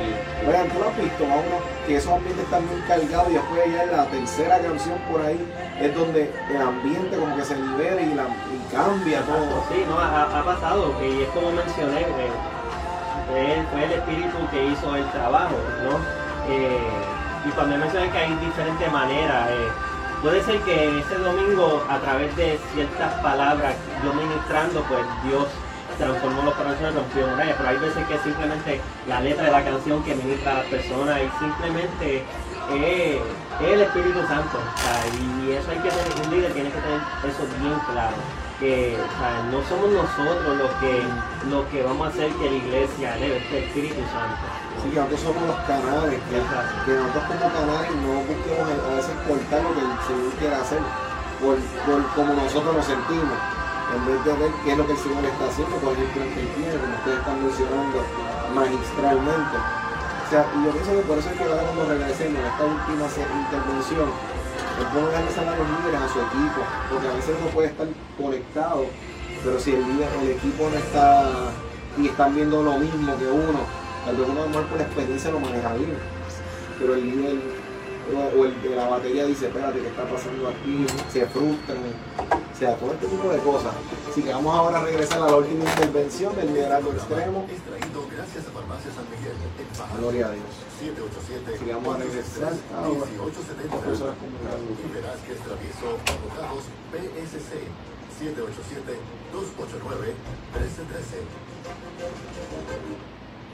[0.46, 1.56] Vean, tú lo has visto, a uno
[1.86, 5.40] que esos ambientes están muy cargados y después ya en la tercera canción por ahí
[5.80, 8.26] es donde el ambiente como que se libera y, la,
[8.70, 9.64] cambia todo.
[9.72, 12.28] Sí, no, ha, pasado, y es como mencioné, fue,
[13.72, 15.56] fue el espíritu que hizo el trabajo,
[15.88, 15.96] ¿no?
[16.52, 19.68] Eh, y cuando mencioné que hay diferentes maneras, eh,
[20.22, 25.48] Puede ser que ese domingo, a través de ciertas palabras, yo ministrando, pues Dios
[25.98, 30.00] transformó los corazones, rompió murallas, pero hay veces que simplemente la letra de la canción
[30.04, 32.22] que ministra a la persona y simplemente
[32.70, 33.18] es,
[33.66, 34.58] el Espíritu Santo.
[35.18, 38.14] y eso hay que tener, un líder tiene que tener eso bien claro.
[38.62, 38.94] Que
[39.50, 41.02] no somos nosotros los que,
[41.50, 44.38] los que vamos a hacer que la iglesia eleve, este Espíritu Santo.
[44.78, 49.74] Sí, nosotros somos los canales, que, nosotros como canales no busquemos a veces cortar lo
[49.74, 50.78] que el Señor quiere hacer,
[51.42, 53.34] por, por como nosotros nos sentimos,
[53.98, 56.30] en vez de ver qué es lo que el Señor está haciendo, por ejemplo, en
[56.30, 57.98] el tiene, como ustedes están mencionando
[58.54, 59.56] magistralmente.
[59.58, 62.62] O sea, y yo pienso que por eso es que ahora cuando regresemos en esta
[62.62, 64.08] última intervención,
[64.80, 66.60] es bueno dejarle a los líderes a su equipo,
[66.90, 68.86] porque a veces uno puede estar conectado,
[69.44, 71.28] pero si el líder, el equipo no está
[71.98, 75.74] y están viendo lo mismo que uno, Tal vez uno por la experiencia lo maneja
[75.74, 75.94] bien,
[76.76, 77.36] pero el líder
[78.36, 80.86] o el de la batería dice, espérate, ¿qué está pasando aquí?
[81.12, 81.78] Se frustran,
[82.18, 83.72] o sea, todo este tipo de cosas.
[84.10, 87.46] Así que vamos ahora a regresar a la última intervención del liderazgo extremo.
[89.98, 90.44] Gloria a Dios.
[90.72, 93.06] Así que vamos a regresar ahora.
[94.72, 95.98] Y verás que es travieso
[96.92, 97.50] PSC
[98.18, 98.96] 787
[99.32, 100.14] 289
[100.54, 101.52] 1313.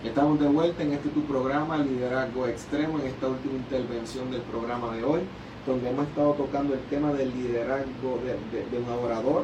[0.04, 4.94] Estamos de vuelta en este tu programa, Liderazgo Extremo, en esta última intervención del programa
[4.94, 5.22] de hoy,
[5.66, 9.42] donde hemos estado tocando el tema del liderazgo de, un orador.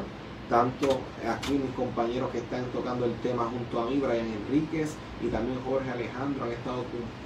[0.49, 4.93] Tanto aquí mis compañeros que están tocando el tema junto a mí, Brian Enríquez
[5.23, 6.83] y también Jorge Alejandro, han estado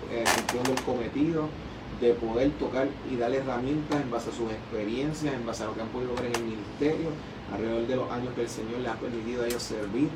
[0.10, 1.50] eh, cumpliendo el cometido
[2.00, 5.76] de poder tocar y dar herramientas en base a sus experiencias, en base a lo
[5.76, 7.10] que han podido ver en el ministerio,
[7.54, 10.08] alrededor de los años que el Señor les ha permitido a ellos servir.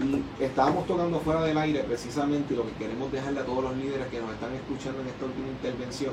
[0.00, 4.06] Y estábamos tocando fuera del aire precisamente lo que queremos dejarle a todos los líderes
[4.08, 6.12] que nos están escuchando en esta última intervención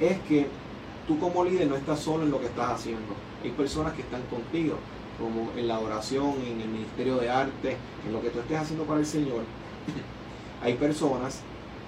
[0.00, 0.46] es que
[1.06, 3.14] tú como líder no estás solo en lo que estás haciendo.
[3.42, 4.76] Hay personas que están contigo,
[5.18, 8.84] como en la oración, en el ministerio de arte, en lo que tú estés haciendo
[8.84, 9.42] para el Señor.
[10.62, 11.40] Hay personas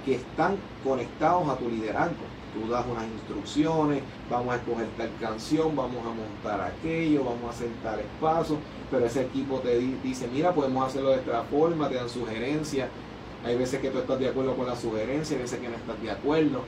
[0.05, 2.25] que están conectados a tu liderazgo.
[2.55, 7.51] Tú das unas instrucciones, vamos a escoger tal canción, vamos a montar aquello, vamos a
[7.51, 8.57] hacer tal espacio
[8.91, 12.89] pero ese equipo te dice, mira, podemos hacerlo de esta forma, te dan sugerencias.
[13.45, 16.01] Hay veces que tú estás de acuerdo con la sugerencia, hay veces que no estás
[16.01, 16.63] de acuerdo.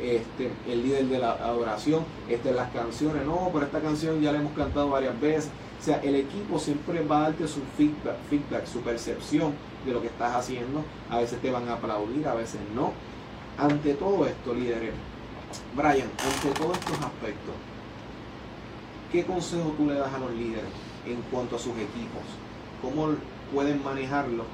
[0.00, 4.38] Este, el líder de la adoración, este, las canciones, no, pero esta canción ya la
[4.38, 5.50] hemos cantado varias veces.
[5.84, 9.52] O sea, el equipo siempre va a darte su feedback, su percepción
[9.84, 10.82] de lo que estás haciendo.
[11.10, 12.92] A veces te van a aplaudir, a veces no.
[13.58, 14.94] Ante todo esto, líderes,
[15.76, 17.54] Brian, ante todos estos aspectos,
[19.12, 20.64] ¿qué consejo tú le das a los líderes?
[21.06, 22.22] en cuanto a sus equipos.
[22.80, 23.14] cómo
[23.52, 24.44] pueden manejarlo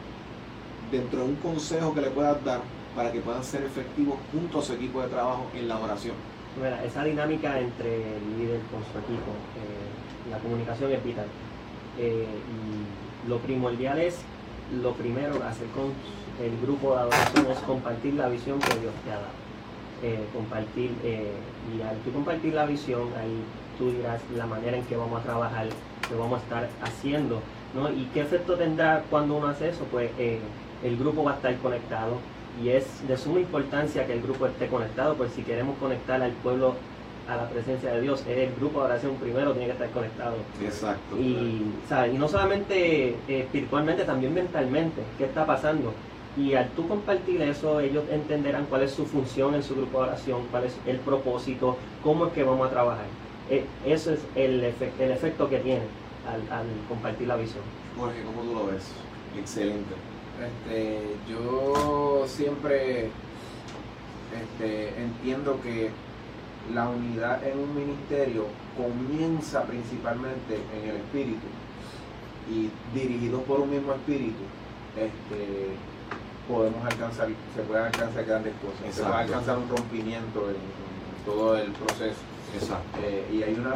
[0.91, 2.61] dentro de un consejo que le puedas dar
[2.95, 6.15] para que puedan ser efectivos junto a su equipo de trabajo en la oración.
[6.59, 9.90] Bueno, esa dinámica entre el líder con su equipo, eh,
[10.29, 11.27] la comunicación es vital.
[11.99, 14.19] Eh, y lo primordial es,
[14.83, 15.93] lo primero, hacer con
[16.45, 19.41] el grupo de adoración es compartir la visión que Dios te ha dado.
[20.03, 23.43] Eh, compartir, y al tú compartir la visión, ahí
[23.79, 25.67] tú dirás la manera en que vamos a trabajar,
[26.09, 27.41] que vamos a estar haciendo,
[27.75, 27.91] ¿no?
[27.91, 29.85] ¿Y qué efecto tendrá cuando uno hace eso?
[29.91, 32.17] Pues el grupo va a estar conectado,
[32.63, 36.33] y es de suma importancia que el grupo esté conectado, pues si queremos conectar al
[36.33, 36.75] pueblo
[37.29, 40.37] a la presencia de Dios, el grupo de oración primero tiene que estar conectado.
[40.63, 41.17] Exacto.
[41.17, 41.65] Y,
[42.13, 45.93] y no solamente eh, espiritualmente, también mentalmente, qué está pasando.
[46.37, 50.09] Y al tú compartir eso, ellos entenderán cuál es su función en su grupo de
[50.09, 53.07] oración, cuál es el propósito, cómo es que vamos a trabajar.
[53.51, 55.83] E, eso es el, el efecto que tiene
[56.27, 57.63] al, al compartir la visión.
[57.99, 58.93] Jorge, ¿cómo tú lo ves?
[59.37, 59.95] Excelente.
[60.41, 63.11] Este, yo siempre
[64.41, 65.91] este, entiendo que
[66.75, 68.47] la unidad en un ministerio
[68.77, 71.47] comienza principalmente en el espíritu
[72.51, 74.43] y dirigidos por un mismo espíritu,
[74.97, 75.77] este,
[76.49, 80.57] podemos alcanzar, se pueden alcanzar grandes cosas, se puede alcanzar un rompimiento en
[81.25, 82.19] todo el proceso.
[82.53, 82.99] Exacto.
[83.01, 83.73] Eh, y hay una,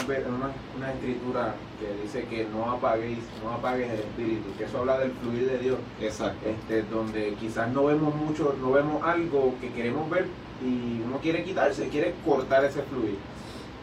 [0.77, 5.13] una, escritura que dice que no apaguéis, no apagues el espíritu, que eso habla del
[5.13, 5.79] fluir de Dios.
[6.01, 6.49] Exacto.
[6.49, 10.27] Este, donde quizás no vemos mucho, no vemos algo que queremos ver
[10.65, 13.19] y uno quiere quitarse, quiere cortar ese fluir.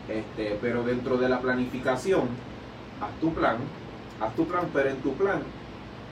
[0.09, 2.21] Este, pero dentro de la planificación,
[2.99, 3.57] haz tu plan,
[4.19, 5.41] haz tu plan, pero en tu plan,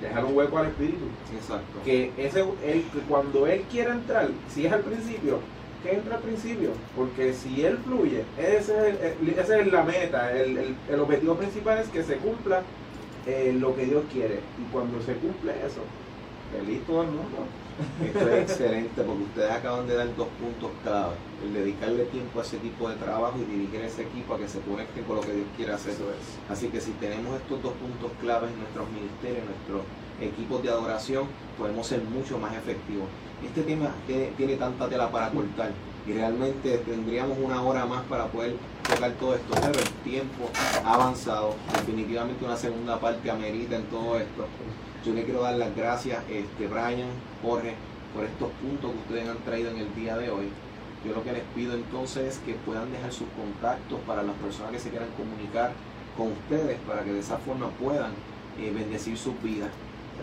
[0.02, 1.06] dejar un hueco al espíritu.
[1.36, 1.80] Exacto.
[1.84, 5.40] Que ese, él, cuando él quiera entrar, si es al principio,
[5.84, 10.76] que entra al principio, porque si él fluye, ese es, esa es la meta, el,
[10.90, 12.64] el, objetivo principal es que se cumpla
[13.26, 14.40] eh, lo que Dios quiere.
[14.60, 15.82] Y cuando se cumple eso,
[16.52, 17.46] feliz todo el mundo.
[18.04, 21.16] Esto es excelente porque ustedes acaban de dar dos puntos clave.
[21.44, 24.60] El dedicarle tiempo a ese tipo de trabajo y dirigir ese equipo a que se
[24.60, 25.96] conecten con lo que Dios quiere hacer.
[26.50, 29.82] Así que si tenemos estos dos puntos claves en nuestros ministerios, en nuestros
[30.22, 31.28] equipos de adoración,
[31.58, 33.08] podemos ser mucho más efectivos.
[33.46, 35.72] Este tema tiene, tanta tela para cortar
[36.06, 40.50] y realmente tendríamos una hora más para poder tocar todo esto, pero el tiempo
[40.84, 41.56] ha avanzado.
[41.74, 44.48] Definitivamente una segunda parte amerita en todo esto.
[45.06, 47.10] Yo le quiero dar las gracias, este, Brian,
[47.42, 47.76] Jorge,
[48.14, 50.50] por estos puntos que ustedes han traído en el día de hoy.
[51.06, 54.72] Yo lo que les pido entonces es que puedan dejar sus contactos para las personas
[54.72, 55.72] que se quieran comunicar
[56.18, 58.12] con ustedes, para que de esa forma puedan
[58.60, 59.70] eh, bendecir sus vidas.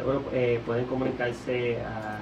[0.05, 2.18] Bueno, eh, pueden comunicarse a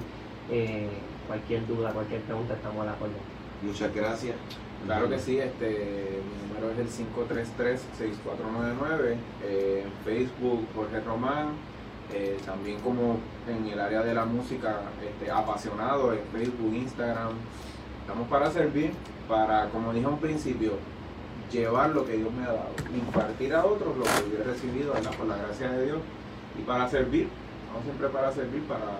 [0.50, 0.88] Eh,
[1.30, 3.12] cualquier duda, cualquier pregunta, estamos a la orden.
[3.62, 4.34] Muchas gracias.
[4.84, 9.14] Claro que sí, este, mi número es el 533-6499,
[9.44, 11.50] eh, en Facebook Jorge Román,
[12.12, 17.34] eh, también como en el área de la música, este, apasionado en Facebook, Instagram,
[18.00, 18.90] estamos para servir,
[19.28, 20.72] para, como dije un principio,
[21.52, 24.94] llevar lo que Dios me ha dado, impartir a otros lo que yo he recibido
[25.16, 26.00] por la gracia de Dios
[26.58, 27.28] y para servir,
[27.60, 28.98] estamos siempre para servir, para,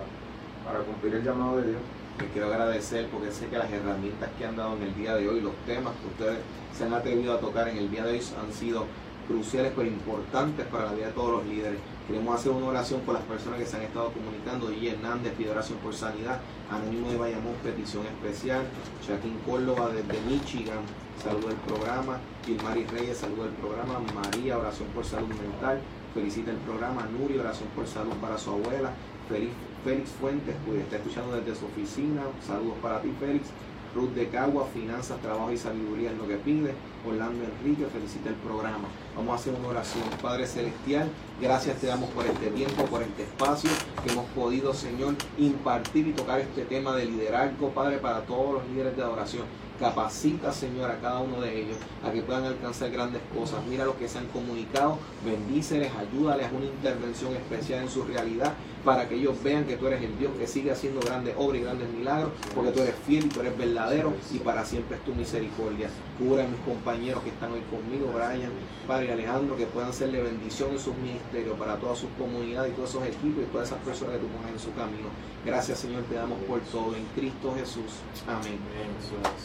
[0.63, 1.81] para cumplir el llamado de Dios.
[2.19, 5.27] Les quiero agradecer porque sé que las herramientas que han dado en el día de
[5.27, 6.39] hoy, los temas que ustedes
[6.77, 8.85] se han atrevido a tocar en el día de hoy han sido
[9.27, 11.79] cruciales pero importantes para la vida de todos los líderes.
[12.07, 14.71] Queremos hacer una oración por las personas que se han estado comunicando.
[14.71, 16.41] Y Hernández pide oración por sanidad.
[16.69, 18.63] Anónimo de Bayamón, petición especial.
[19.07, 20.79] Joaquín Córdoba desde Michigan,
[21.23, 22.17] saluda el programa.
[22.45, 23.99] Gilmari Reyes, saluda el programa.
[24.13, 25.79] María, oración por salud mental.
[26.13, 27.07] Felicita el programa.
[27.17, 28.91] Nuri, oración por salud para su abuela.
[29.29, 29.53] Félix,
[29.83, 32.21] Félix Fuentes, pues está escuchando desde su oficina.
[32.45, 33.47] Saludos para ti, Félix.
[33.93, 36.73] Ruth de Cagua, Finanzas, Trabajo y Sabiduría es lo que pide.
[37.05, 38.87] Orlando Enrique, felicita el programa.
[39.17, 40.03] Vamos a hacer una oración.
[40.21, 41.09] Padre Celestial,
[41.41, 43.69] gracias te damos por este tiempo, por este espacio
[44.03, 48.69] que hemos podido, Señor, impartir y tocar este tema de liderazgo, Padre, para todos los
[48.69, 49.43] líderes de adoración.
[49.79, 51.75] Capacita, Señor, a cada uno de ellos
[52.05, 53.65] a que puedan alcanzar grandes cosas.
[53.67, 58.53] Mira los que se han comunicado, bendíceles, ayúdales una intervención especial en su realidad
[58.83, 61.63] para que ellos vean que tú eres el Dios que sigue haciendo grandes obras y
[61.63, 65.13] grandes milagros, porque tú eres fiel y tú eres verdadero y para siempre es tu
[65.13, 65.89] misericordia.
[66.17, 68.51] Cura a mis compañeros que están hoy conmigo, Brian,
[68.87, 72.75] Padre Alejandro, que puedan ser de bendición en sus ministerios para todas sus comunidades y
[72.75, 75.09] todos esos equipos y todas esas personas que tú pones en su camino.
[75.45, 78.01] Gracias Señor, te damos por todo en Cristo Jesús.
[78.27, 78.59] Amén.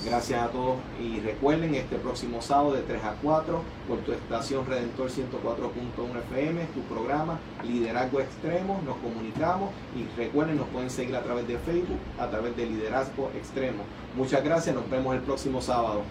[0.04, 4.66] Gracias a todos y recuerden este próximo sábado de 3 a 4 por tu estación
[4.66, 8.96] Redentor 104.1 FM, tu programa Liderazgo Extremo, nos
[9.94, 13.82] y recuerden, nos pueden seguir a través de Facebook, a través de Liderazgo Extremo.
[14.16, 16.02] Muchas gracias, nos vemos el próximo sábado.